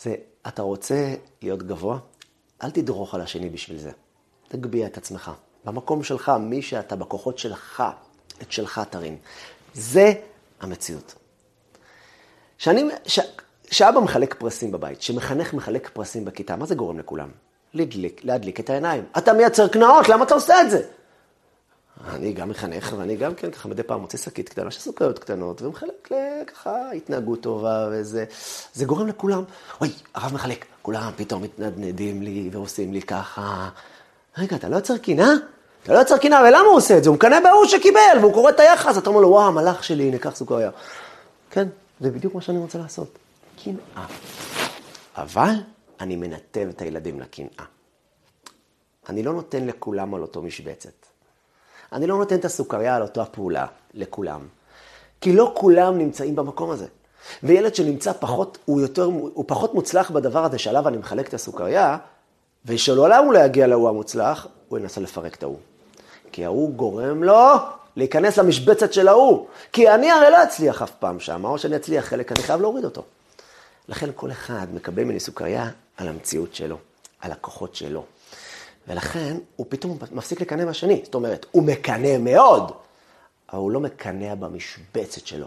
זה, 0.00 0.14
אתה 0.46 0.62
רוצה 0.62 1.14
להיות 1.42 1.62
גבוה? 1.62 1.98
אל 2.62 2.70
תדרוך 2.70 3.14
על 3.14 3.20
השני 3.20 3.50
בשביל 3.50 3.78
זה. 3.78 3.90
תגביה 4.48 4.86
את 4.86 4.96
עצמך. 4.96 5.30
במקום 5.64 6.02
שלך, 6.02 6.32
מי 6.40 6.62
שאתה, 6.62 6.96
בכוחות 6.96 7.38
שלך, 7.38 7.82
את 8.42 8.52
שלך 8.52 8.80
תרים. 8.90 9.18
זה 9.74 10.12
המציאות. 10.60 11.14
שאני, 12.58 12.84
ש, 13.06 13.20
שאבא 13.70 14.00
מחלק 14.00 14.34
פרסים 14.34 14.72
בבית, 14.72 15.02
שמחנך 15.02 15.54
מחלק 15.54 15.90
פרסים 15.92 16.24
בכיתה, 16.24 16.56
מה 16.56 16.66
זה 16.66 16.74
גורם 16.74 16.98
לכולם? 16.98 17.28
להדליק, 17.74 18.24
להדליק 18.24 18.60
את 18.60 18.70
העיניים. 18.70 19.04
אתה 19.18 19.32
מייצר 19.32 19.68
קנאות, 19.68 20.08
למה 20.08 20.24
אתה 20.24 20.34
עושה 20.34 20.62
את 20.62 20.70
זה? 20.70 20.86
אני 22.06 22.32
גם 22.32 22.48
מחנך, 22.48 22.94
ואני 22.98 23.16
גם 23.16 23.34
כן 23.34 23.50
ככה 23.50 23.68
מדי 23.68 23.82
פעם 23.82 24.00
מוצא 24.00 24.18
שקית 24.18 24.48
קטנה 24.48 24.70
של 24.70 24.80
סוכריות 24.80 25.18
קטנות, 25.18 25.62
ומחלק 25.62 26.10
לככה 26.10 26.90
התנהגות 26.90 27.40
טובה 27.40 27.88
וזה. 27.92 28.24
זה 28.74 28.84
גורם 28.84 29.06
לכולם, 29.06 29.44
אוי, 29.80 29.92
הרב 30.14 30.34
מחלק, 30.34 30.64
כולם 30.82 31.10
פתאום 31.16 31.42
מתנדנדים 31.42 32.22
לי 32.22 32.48
ועושים 32.52 32.92
לי 32.92 33.02
ככה. 33.02 33.68
רגע, 34.38 34.56
אתה 34.56 34.68
לא 34.68 34.76
יוצר 34.76 34.98
קינה? 34.98 35.34
אתה 35.82 35.92
לא 35.92 35.98
יוצר 35.98 36.18
קנאה, 36.18 36.40
ולמה 36.40 36.58
הוא 36.58 36.76
עושה 36.76 36.98
את 36.98 37.04
זה? 37.04 37.10
הוא 37.10 37.16
מקנא 37.16 37.40
בהוא 37.40 37.66
שקיבל, 37.66 38.18
והוא 38.20 38.32
קורא 38.32 38.50
את 38.50 38.60
היחס, 38.60 38.98
אתה 38.98 39.10
אומר 39.10 39.20
לו, 39.20 39.28
וואו, 39.28 39.48
המלאך 39.48 39.84
שלי, 39.84 40.04
הנה, 40.04 40.18
קח 40.18 40.36
סוכריה. 40.36 40.70
כן, 41.50 41.68
זה 42.00 42.10
בדיוק 42.10 42.34
מה 42.34 42.40
שאני 42.40 42.58
רוצה 42.58 42.78
לעשות. 42.78 43.18
קנאה. 43.64 44.06
אבל 45.16 45.54
אני 46.00 46.16
מנתב 46.16 46.66
את 46.70 46.82
הילדים 46.82 47.20
לקנאה. 47.20 47.64
אני 49.08 49.22
לא 49.22 49.32
נותן 49.32 49.66
לכולם 49.66 50.14
על 50.14 50.22
אותו 50.22 50.42
משבצת. 50.42 51.07
אני 51.92 52.06
לא 52.06 52.18
נותן 52.18 52.36
את 52.36 52.44
הסוכריה 52.44 52.96
על 52.96 53.02
אותה 53.02 53.24
פעולה 53.24 53.66
לכולם. 53.94 54.40
כי 55.20 55.32
לא 55.32 55.52
כולם 55.56 55.98
נמצאים 55.98 56.36
במקום 56.36 56.70
הזה. 56.70 56.86
וילד 57.42 57.74
שנמצא 57.74 58.12
פחות, 58.12 58.58
הוא, 58.64 58.80
יותר, 58.80 59.04
הוא 59.04 59.44
פחות 59.46 59.74
מוצלח 59.74 60.10
בדבר 60.10 60.44
הזה 60.44 60.58
שעליו 60.58 60.88
אני 60.88 60.96
מחלק 60.96 61.28
את 61.28 61.34
הסוכריה, 61.34 61.96
ושלעולם 62.66 63.24
הוא 63.24 63.32
לא 63.32 63.38
יגיע 63.38 63.66
להוא 63.66 63.88
המוצלח, 63.88 64.46
הוא 64.68 64.78
ינסה 64.78 65.00
לפרק 65.00 65.34
את 65.34 65.42
ההוא. 65.42 65.58
כי 66.32 66.44
ההוא 66.44 66.72
גורם 66.74 67.24
לו 67.24 67.54
להיכנס 67.96 68.38
למשבצת 68.38 68.92
של 68.92 69.08
ההוא. 69.08 69.46
כי 69.72 69.90
אני 69.90 70.10
הרי 70.10 70.30
לא 70.30 70.42
אצליח 70.42 70.82
אף 70.82 70.90
פעם 70.90 71.20
שם, 71.20 71.44
או 71.44 71.58
שאני 71.58 71.76
אצליח 71.76 72.04
חלק, 72.04 72.32
אני 72.32 72.42
חייב 72.42 72.60
להוריד 72.60 72.84
אותו. 72.84 73.02
לכן 73.88 74.10
כל 74.14 74.30
אחד 74.30 74.66
מקבל 74.74 75.04
ממני 75.04 75.20
סוכריה 75.20 75.70
על 75.96 76.08
המציאות 76.08 76.54
שלו, 76.54 76.76
על 77.20 77.32
הכוחות 77.32 77.74
שלו. 77.74 78.04
ולכן 78.88 79.36
הוא 79.56 79.66
פתאום 79.68 79.98
מפסיק 80.12 80.40
לקנא 80.40 80.64
מהשני. 80.64 81.00
זאת 81.04 81.14
אומרת, 81.14 81.46
הוא 81.50 81.62
מקנא 81.62 82.18
מאוד, 82.18 82.72
אבל 83.52 83.58
הוא 83.58 83.70
לא 83.70 83.80
מקנא 83.80 84.34
במשבצת 84.34 85.26
שלו. 85.26 85.46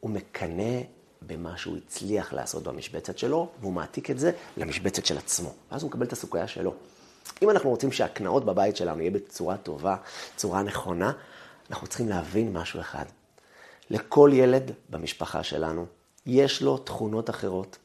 הוא 0.00 0.10
מקנא 0.10 0.80
במה 1.22 1.56
שהוא 1.56 1.76
הצליח 1.76 2.32
לעשות 2.32 2.62
במשבצת 2.62 3.18
שלו, 3.18 3.48
והוא 3.60 3.72
מעתיק 3.72 4.10
את 4.10 4.18
זה 4.18 4.30
למשבצת 4.56 5.06
של 5.06 5.18
עצמו. 5.18 5.52
ואז 5.72 5.82
הוא 5.82 5.88
מקבל 5.88 6.06
את 6.06 6.12
הסוכריה 6.12 6.48
שלו. 6.48 6.74
אם 7.42 7.50
אנחנו 7.50 7.70
רוצים 7.70 7.92
שהקנאות 7.92 8.44
בבית 8.44 8.76
שלנו 8.76 9.00
יהיה 9.00 9.10
בצורה 9.10 9.56
טובה, 9.56 9.96
צורה 10.36 10.62
נכונה, 10.62 11.12
אנחנו 11.70 11.86
צריכים 11.86 12.08
להבין 12.08 12.52
משהו 12.52 12.80
אחד. 12.80 13.04
לכל 13.90 14.30
ילד 14.34 14.70
במשפחה 14.90 15.42
שלנו 15.42 15.86
יש 16.26 16.62
לו 16.62 16.78
תכונות 16.78 17.30
אחרות, 17.30 17.78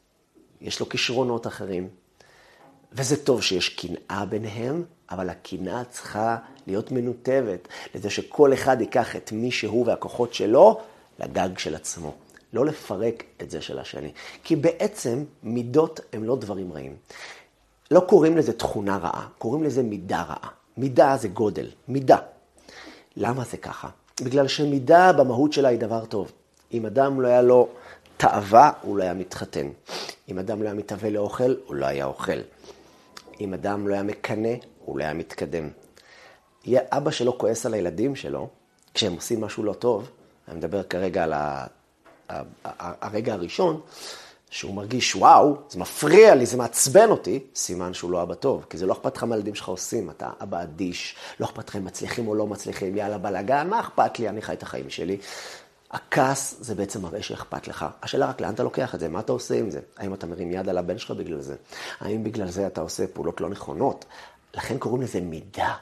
יש 0.60 0.80
לו 0.80 0.88
כישרונות 0.88 1.46
אחרים, 1.46 1.88
וזה 2.94 3.24
טוב 3.24 3.42
שיש 3.42 3.68
קנאה 3.68 4.24
ביניהם, 4.24 4.84
אבל 5.10 5.30
הקנאה 5.30 5.84
צריכה 5.84 6.36
להיות 6.66 6.92
מנותבת 6.92 7.68
לזה 7.94 8.10
שכל 8.10 8.52
אחד 8.52 8.80
ייקח 8.80 9.16
את 9.16 9.32
מי 9.32 9.50
שהוא 9.50 9.86
והכוחות 9.86 10.34
שלו 10.34 10.80
לגג 11.18 11.58
של 11.58 11.74
עצמו. 11.74 12.14
לא 12.52 12.66
לפרק 12.66 13.24
את 13.42 13.50
זה 13.50 13.60
של 13.60 13.78
השני. 13.78 14.12
כי 14.44 14.56
בעצם 14.56 15.24
מידות 15.42 16.00
הם 16.12 16.24
לא 16.24 16.36
דברים 16.36 16.72
רעים. 16.72 16.96
לא 17.90 18.00
קוראים 18.00 18.36
לזה 18.36 18.52
תכונה 18.52 18.96
רעה, 18.96 19.28
קוראים 19.38 19.62
לזה 19.62 19.82
מידה 19.82 20.22
רעה. 20.22 20.48
מידה 20.76 21.16
זה 21.16 21.28
גודל, 21.28 21.70
מידה. 21.88 22.18
למה 23.16 23.44
זה 23.44 23.56
ככה? 23.56 23.88
בגלל 24.22 24.48
שמידה 24.48 25.12
במהות 25.12 25.52
שלה 25.52 25.68
היא 25.68 25.78
דבר 25.78 26.04
טוב. 26.04 26.32
אם 26.72 26.86
אדם 26.86 27.20
לא 27.20 27.28
היה 27.28 27.42
לו 27.42 27.68
תאווה, 28.16 28.70
הוא 28.82 28.96
לא 28.96 29.02
היה 29.02 29.14
מתחתן. 29.14 29.68
אם 30.28 30.38
אדם 30.38 30.62
לא 30.62 30.68
היה 30.68 30.74
מתאווה 30.74 31.10
לאוכל, 31.10 31.54
הוא 31.66 31.74
לא 31.74 31.86
היה 31.86 32.04
אוכל. 32.04 32.40
אם 33.40 33.54
אדם 33.54 33.88
לא 33.88 33.94
היה 33.94 34.02
מקנא, 34.02 34.54
הוא 34.84 34.98
לא 34.98 35.04
היה 35.04 35.14
מתקדם. 35.14 35.68
אבא 36.68 37.10
שלו 37.10 37.38
כועס 37.38 37.66
על 37.66 37.74
הילדים 37.74 38.16
שלו, 38.16 38.48
כשהם 38.94 39.12
עושים 39.12 39.40
משהו 39.40 39.64
לא 39.64 39.72
טוב, 39.72 40.10
אני 40.48 40.56
מדבר 40.56 40.82
כרגע 40.82 41.24
על 41.24 41.32
ה... 41.32 41.66
הרגע 42.68 43.32
הראשון, 43.32 43.80
שהוא 44.50 44.74
מרגיש, 44.74 45.16
וואו, 45.16 45.56
זה 45.68 45.78
מפריע 45.78 46.34
לי, 46.34 46.46
זה 46.46 46.56
מעצבן 46.56 47.10
אותי, 47.10 47.44
סימן 47.54 47.94
שהוא 47.94 48.10
לא 48.10 48.22
אבא 48.22 48.34
טוב. 48.34 48.66
כי 48.70 48.78
זה 48.78 48.86
לא 48.86 48.92
אכפת 48.92 49.16
לך 49.16 49.24
מה 49.24 49.34
הילדים 49.34 49.54
שלך 49.54 49.68
עושים, 49.68 50.10
אתה 50.10 50.30
אבא 50.42 50.62
אדיש, 50.62 51.16
לא 51.40 51.46
אכפת 51.46 51.68
לך 51.68 51.76
אם 51.76 51.84
מצליחים 51.84 52.28
או 52.28 52.34
לא 52.34 52.46
מצליחים, 52.46 52.96
יאללה 52.96 53.18
בלאגן, 53.18 53.68
מה 53.68 53.80
אכפת 53.80 54.18
לי, 54.18 54.28
אני 54.28 54.42
חי 54.42 54.52
את 54.52 54.62
החיים 54.62 54.90
שלי. 54.90 55.16
הכעס 55.94 56.56
זה 56.60 56.74
בעצם 56.74 57.02
מראה 57.02 57.22
שאכפת 57.22 57.68
לך. 57.68 57.86
השאלה 58.02 58.26
רק 58.26 58.40
לאן 58.40 58.54
אתה 58.54 58.62
לוקח 58.62 58.94
את 58.94 59.00
זה, 59.00 59.08
מה 59.08 59.20
אתה 59.20 59.32
עושה 59.32 59.54
עם 59.54 59.70
זה? 59.70 59.80
האם 59.96 60.14
אתה 60.14 60.26
מרים 60.26 60.52
יד 60.52 60.68
על 60.68 60.78
הבן 60.78 60.98
שלך 60.98 61.10
בגלל 61.10 61.40
זה? 61.40 61.56
האם 62.00 62.24
בגלל 62.24 62.48
זה 62.48 62.66
אתה 62.66 62.80
עושה 62.80 63.06
פעולות 63.06 63.40
לא 63.40 63.48
נכונות? 63.48 64.04
לכן 64.54 64.78
קוראים 64.78 65.02
לזה 65.02 65.20
מידה. 65.20 65.74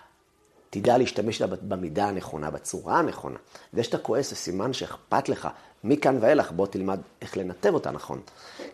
תדע 0.71 0.99
להשתמש 0.99 1.43
במידה 1.43 2.09
הנכונה, 2.09 2.51
בצורה 2.51 2.99
הנכונה. 2.99 3.39
זה 3.73 3.83
שאתה 3.83 3.99
כועס 3.99 4.31
זה 4.31 4.37
סימן 4.37 4.73
שאכפת 4.73 5.29
לך. 5.29 5.49
מכאן 5.85 6.19
ואילך 6.21 6.53
בוא 6.53 6.67
תלמד 6.67 7.01
איך 7.23 7.37
לנתב 7.37 7.75
אותה 7.75 7.91
נכון. 7.91 8.21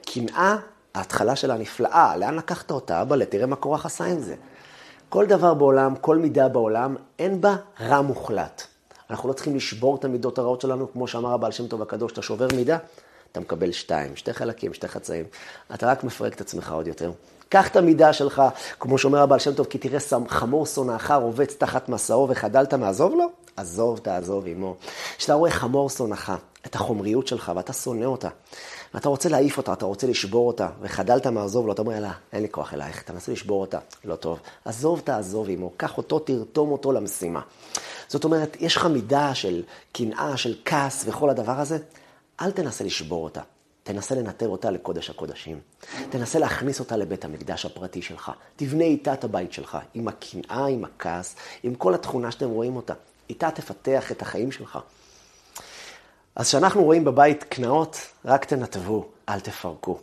קנאה, 0.06 0.56
ההתחלה 0.94 1.36
שלה 1.36 1.56
נפלאה, 1.56 2.16
לאן 2.16 2.34
לקחת 2.34 2.70
אותה? 2.70 3.02
אבא, 3.02 3.24
תראה 3.24 3.46
מה 3.46 3.56
קורח 3.56 3.86
עשה 3.86 4.04
עם 4.04 4.20
זה. 4.20 4.34
כל 5.08 5.26
דבר 5.26 5.54
בעולם, 5.54 5.96
כל 5.96 6.16
מידה 6.16 6.48
בעולם, 6.48 6.96
אין 7.18 7.40
בה 7.40 7.56
רע 7.80 8.00
מוחלט. 8.00 8.77
אנחנו 9.10 9.28
לא 9.28 9.34
צריכים 9.34 9.56
לשבור 9.56 9.96
את 9.96 10.04
המידות 10.04 10.38
הרעות 10.38 10.60
שלנו, 10.60 10.92
כמו 10.92 11.08
שאמר 11.08 11.32
הבעל 11.32 11.52
שם 11.52 11.66
טוב 11.66 11.82
הקדוש, 11.82 12.12
אתה 12.12 12.22
שובר 12.22 12.46
מידה, 12.56 12.78
אתה 13.32 13.40
מקבל 13.40 13.72
שתיים, 13.72 14.16
שתי 14.16 14.32
חלקים, 14.32 14.74
שתי 14.74 14.88
חצאים. 14.88 15.24
אתה 15.74 15.86
רק 15.86 16.04
מפרק 16.04 16.34
את 16.34 16.40
עצמך 16.40 16.72
עוד 16.72 16.86
יותר. 16.86 17.12
קח 17.48 17.68
את 17.68 17.76
המידה 17.76 18.12
שלך, 18.12 18.42
כמו 18.80 18.98
שאומר 18.98 19.18
הבעל 19.18 19.38
שם 19.38 19.54
טוב, 19.54 19.66
כי 19.66 19.78
תראה 19.78 19.98
חמור 20.28 20.66
שונאך 20.66 21.10
רובץ 21.10 21.54
תחת 21.54 21.88
מסעו 21.88 22.28
וחדלת 22.28 22.74
מעזוב 22.74 23.14
לו, 23.14 23.26
עזוב 23.56 23.98
תעזוב 23.98 24.46
עמו. 24.46 24.76
כשאתה 25.18 25.34
רואה 25.34 25.50
חמור 25.50 25.90
שונאך, 25.90 26.32
את 26.66 26.74
החומריות 26.74 27.26
שלך, 27.26 27.52
ואתה 27.56 27.72
שונא 27.72 28.04
אותה, 28.04 28.28
ואתה 28.94 29.08
רוצה 29.08 29.28
להעיף 29.28 29.58
אותה, 29.58 29.72
אתה 29.72 29.86
רוצה 29.86 30.06
לשבור 30.06 30.46
אותה, 30.46 30.68
וחדלת 30.80 31.26
מעזוב 31.26 31.66
לו, 31.66 31.72
אתה 31.72 31.82
אומר, 31.82 31.92
יאללה, 31.92 32.12
אין 32.32 32.42
לי 32.42 32.48
כוח 32.50 32.74
אלייך, 32.74 33.02
אתה 33.02 33.12
מנסה 33.12 33.32
לשבור 33.32 33.60
אותה, 33.60 33.78
לא 34.04 34.16
טוב. 34.16 34.40
עזוב 34.64 35.00
תעזוב 35.00 35.50
עמו, 35.50 35.70
קח 35.76 35.98
אותו, 35.98 36.18
תרתום 36.18 36.72
אותו 36.72 36.92
למשימה. 36.92 37.40
זאת 38.08 38.24
אומרת, 38.24 38.56
יש 38.60 38.76
לך 38.76 38.86
מידה 38.86 39.34
של 39.34 39.62
קנאה, 39.92 40.36
של 40.36 40.54
כעס 40.64 41.04
וכל 41.06 41.30
הדבר 41.30 41.60
הזה, 41.60 41.78
אל 42.40 42.50
תנסה 42.50 42.84
לשבור 42.84 43.24
אותה. 43.24 43.40
תנסה 43.82 44.14
לנטר 44.14 44.48
אותה 44.48 44.70
לקודש 44.70 45.10
הקודשים. 45.10 45.60
תנסה 46.10 46.38
להכניס 46.38 46.80
אותה 46.80 46.96
לבית 46.96 47.24
המקדש 47.24 47.64
הפרטי 47.64 48.02
שלך. 48.02 48.32
תבנה 48.56 48.84
איתה 48.84 49.12
את 49.12 49.24
הבית 49.24 49.52
שלך, 49.52 49.78
עם 49.94 50.08
הקנאה, 50.08 50.66
עם 50.66 50.84
הכעס, 50.84 51.36
עם 51.62 51.74
כל 51.74 51.94
התכונה 51.94 52.30
שאתם 52.30 52.50
רואים 52.50 52.76
אותה. 52.76 52.94
איתה 53.30 53.50
תפתח 53.50 54.12
את 54.12 54.22
החיים 54.22 54.52
שלך. 54.52 54.78
אז 56.38 56.48
כשאנחנו 56.48 56.84
רואים 56.84 57.04
בבית 57.04 57.44
קנאות, 57.44 57.98
רק 58.24 58.44
תנתבו, 58.44 59.08
אל 59.28 59.40
תפרקו. 59.40 59.98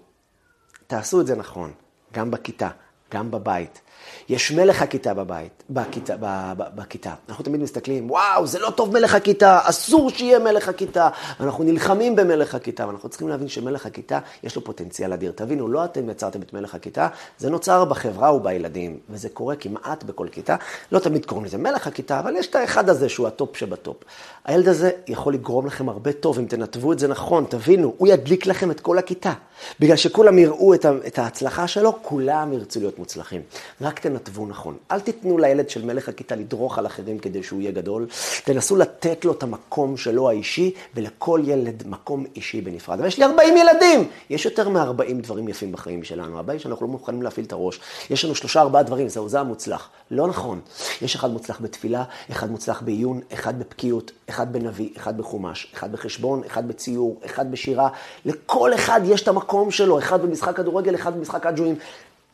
תעשו 0.88 1.22
את 1.22 1.28
זה 1.28 1.36
נכון, 1.36 1.74
גם 2.14 2.32
בכיתה, 2.32 2.70
גם 3.12 3.32
בבית. 3.32 3.82
יש 4.30 4.52
מלך 4.52 4.82
הכיתה 4.82 5.14
בבית, 5.14 5.64
בכיתה, 5.70 6.16
בכיתה. 6.56 7.14
אנחנו 7.30 7.44
תמיד 7.44 7.62
מסתכלים, 7.62 8.12
וואו, 8.12 8.48
זה 8.48 8.60
לא 8.60 8.70
טוב 8.70 8.94
מלך 8.94 9.16
הכיתה, 9.16 9.60
אסור 9.64 10.10
שיהיה 10.10 10.40
מלך 10.40 10.70
הכיתה. 10.70 11.10
אנחנו 11.40 11.64
נלחמים 11.64 12.16
במלך 12.16 12.56
הכיתה, 12.56 12.88
ואנחנו 12.88 13.10
צריכים 13.10 13.28
להבין 13.30 13.48
שמלך 13.48 13.86
הכיתה, 13.86 14.20
יש 14.44 14.56
לו 14.56 14.64
פוטנציאל 14.64 15.14
אדיר. 15.14 15.32
תבינו, 15.36 15.68
לא 15.68 15.86
אתם 15.86 16.10
יצרתם 16.10 16.42
את 16.42 16.54
מלך 16.54 16.76
הכיתה, 16.76 17.08
זה 17.38 17.50
נוצר 17.50 17.86
בחברה 17.86 18.34
ובילדים, 18.34 19.00
וזה 19.10 19.30
קורה 19.30 19.56
כמעט 19.56 20.04
בכל 20.04 20.28
כיתה. 20.32 20.56
לא 20.92 21.00
תמיד 21.00 21.26
קוראים 21.26 21.46
לזה 21.46 21.58
מלך 21.58 21.88
הכיתה, 21.88 22.20
אבל 22.20 22.36
יש 22.36 22.48
את 22.48 22.56
האחד 22.56 22.90
הזה 22.90 23.10
שהוא 23.10 23.28
הטופ 23.28 23.58
שבטופ. 23.58 23.98
הילד 24.46 24.68
הזה 24.68 24.92
יכול 25.08 25.34
לגרום 25.34 25.66
לכם 25.66 25.90
הרבה 25.90 26.14
טוב, 26.14 26.40
אם 26.40 26.46
תנתבו 26.46 26.94
את 26.94 27.00
זה 27.00 27.08
נכון, 27.08 27.46
תבינו, 27.50 27.94
הוא 27.98 28.08
ידליק 28.08 28.46
לכם 28.46 28.72
את 28.72 28.80
כל 28.80 28.98
הכיתה. 28.98 29.34
בגלל 29.80 29.96
שכולם 29.96 30.40
יראו 30.40 30.74
את 31.08 31.20
ההצלחה 31.20 31.68
שלו, 31.68 31.98
כולם 32.02 32.54
ירצו 32.54 32.80
להיות 32.80 33.00
מוצלחים. 33.00 33.42
רק 33.86 34.00
תנתבו 34.00 34.46
נכון. 34.46 34.78
אל 34.92 35.00
תיתנו 35.00 35.38
לילד 35.38 35.70
של 35.70 35.86
מלך 35.86 36.10
הכיתה 36.10 36.36
לדרוך 36.36 36.78
על 36.78 36.86
אחרים 36.86 37.20
כדי 37.20 37.44
שהוא 37.44 37.62
יהיה 37.62 37.72
גדול. 37.72 38.08
תנסו 38.46 38.76
לתת 38.76 39.26
לו 39.26 39.32
את 39.32 39.44
המקום 39.44 39.98
שלו 39.98 40.30
האישי, 40.30 40.74
ולכל 40.96 41.42
ילד 41.44 41.84
מקום 41.88 42.26
אישי 42.36 42.62
בנפרד. 42.62 43.00
ויש 43.02 43.18
לי 43.18 43.26
40 43.26 43.58
ילדים! 43.58 44.10
יש 44.30 44.46
יותר 44.46 44.70
מ-40 44.70 45.14
דברים 45.22 45.48
יפים 45.48 45.72
בחיים 45.72 46.04
שלנו. 46.04 46.40
הבעיה 46.40 46.60
שאנחנו 46.60 46.86
לא 46.86 46.92
מוכנים 46.92 47.22
להפעיל 47.22 47.46
את 47.46 47.52
הראש. 47.52 47.80
יש 48.10 48.26
לנו 48.26 48.36
שלושה, 48.36 48.62
ארבעה 48.62 48.84
דברים, 48.84 49.10
זהו, 49.10 49.30
זה 49.30 49.40
המוצלח. 49.40 49.90
לא 50.12 50.28
נכון. 50.28 50.60
יש 51.02 51.16
אחד 51.16 51.32
מוצלח 51.32 51.62
בתפילה, 51.62 52.04
אחד 52.32 52.52
מוצלח 52.52 52.82
בעיון, 52.82 53.22
אחד 53.34 53.60
בבקיאות, 53.60 54.12
אחד 54.30 54.54
בנביא, 54.54 54.90
אחד 54.98 55.18
בחומש, 55.18 55.72
אחד 55.74 55.92
בחשבון, 55.92 56.42
אחד 56.48 56.68
בציור, 56.68 57.20
אחד 57.26 57.52
בשירה. 57.52 57.90
לכל 58.26 58.74
אחד 58.74 59.02
יש 59.06 59.24
את 59.24 59.28
המקום 59.28 59.72
שלו, 59.72 60.00
אחד 60.00 60.22
במשחק 60.22 60.56
כדורגל, 60.58 60.96
אחד 60.96 61.18
במשחק 61.18 61.46
אג'ואים. 61.46 61.76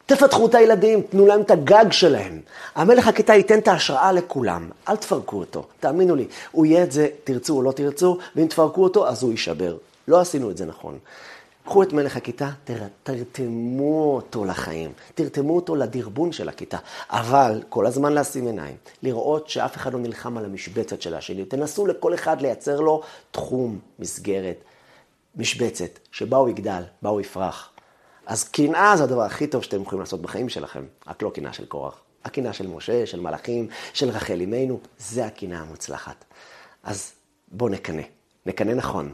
תפתחו 0.05 0.45
את 0.45 0.55
הילדים, 0.55 1.01
תנו 1.01 1.27
להם 1.27 1.41
את 1.41 1.51
הגג 1.51 1.85
שלהם. 1.91 2.39
המלך 2.75 3.07
הכיתה 3.07 3.33
ייתן 3.33 3.59
את 3.59 3.67
ההשראה 3.67 4.11
לכולם, 4.11 4.69
אל 4.89 4.95
תפרקו 4.95 5.37
אותו. 5.37 5.65
תאמינו 5.79 6.15
לי, 6.15 6.27
הוא 6.51 6.65
יהיה 6.65 6.83
את 6.83 6.91
זה, 6.91 7.07
תרצו 7.23 7.57
או 7.57 7.61
לא 7.61 7.71
תרצו, 7.71 8.17
ואם 8.35 8.47
תפרקו 8.47 8.83
אותו, 8.83 9.07
אז 9.07 9.23
הוא 9.23 9.31
יישבר. 9.31 9.77
לא 10.07 10.19
עשינו 10.19 10.51
את 10.51 10.57
זה 10.57 10.65
נכון. 10.65 10.97
קחו 11.65 11.83
את 11.83 11.93
מלך 11.93 12.17
הכיתה, 12.17 12.49
תרתמו 13.03 14.15
אותו 14.15 14.45
לחיים, 14.45 14.91
תרתמו 15.15 15.55
אותו 15.55 15.75
לדרבון 15.75 16.31
של 16.31 16.49
הכיתה, 16.49 16.77
אבל 17.09 17.63
כל 17.69 17.85
הזמן 17.85 18.13
לשים 18.13 18.45
עיניים, 18.45 18.75
לראות 19.03 19.49
שאף 19.49 19.75
אחד 19.75 19.93
לא 19.93 19.99
נלחם 19.99 20.37
על 20.37 20.45
המשבצת 20.45 21.01
של 21.01 21.15
השני. 21.15 21.45
תנסו 21.45 21.87
לכל 21.87 22.13
אחד 22.13 22.41
לייצר 22.41 22.79
לו 22.79 23.01
תחום, 23.31 23.79
מסגרת, 23.99 24.63
משבצת, 25.35 25.99
שבה 26.11 26.37
הוא 26.37 26.49
יגדל, 26.49 26.83
בה 27.01 27.09
הוא 27.09 27.21
יפרח. 27.21 27.70
אז 28.25 28.43
קנאה 28.43 28.97
זה 28.97 29.03
הדבר 29.03 29.21
הכי 29.21 29.47
טוב 29.47 29.63
שאתם 29.63 29.81
יכולים 29.81 29.99
לעשות 29.99 30.21
בחיים 30.21 30.49
שלכם, 30.49 30.83
רק 31.07 31.21
לא 31.21 31.31
קנאה 31.35 31.53
של 31.53 31.65
קורח. 31.65 32.01
הקינה 32.25 32.53
של 32.53 32.67
משה, 32.67 33.05
של 33.05 33.19
מלאכים, 33.19 33.67
של 33.93 34.09
רחל 34.09 34.41
אמנו, 34.41 34.79
זה 34.97 35.25
הקינה 35.25 35.61
המוצלחת. 35.61 36.25
אז 36.83 37.11
בואו 37.51 37.69
נקנא. 37.69 38.01
נקנא 38.45 38.73
נכון. 38.73 39.13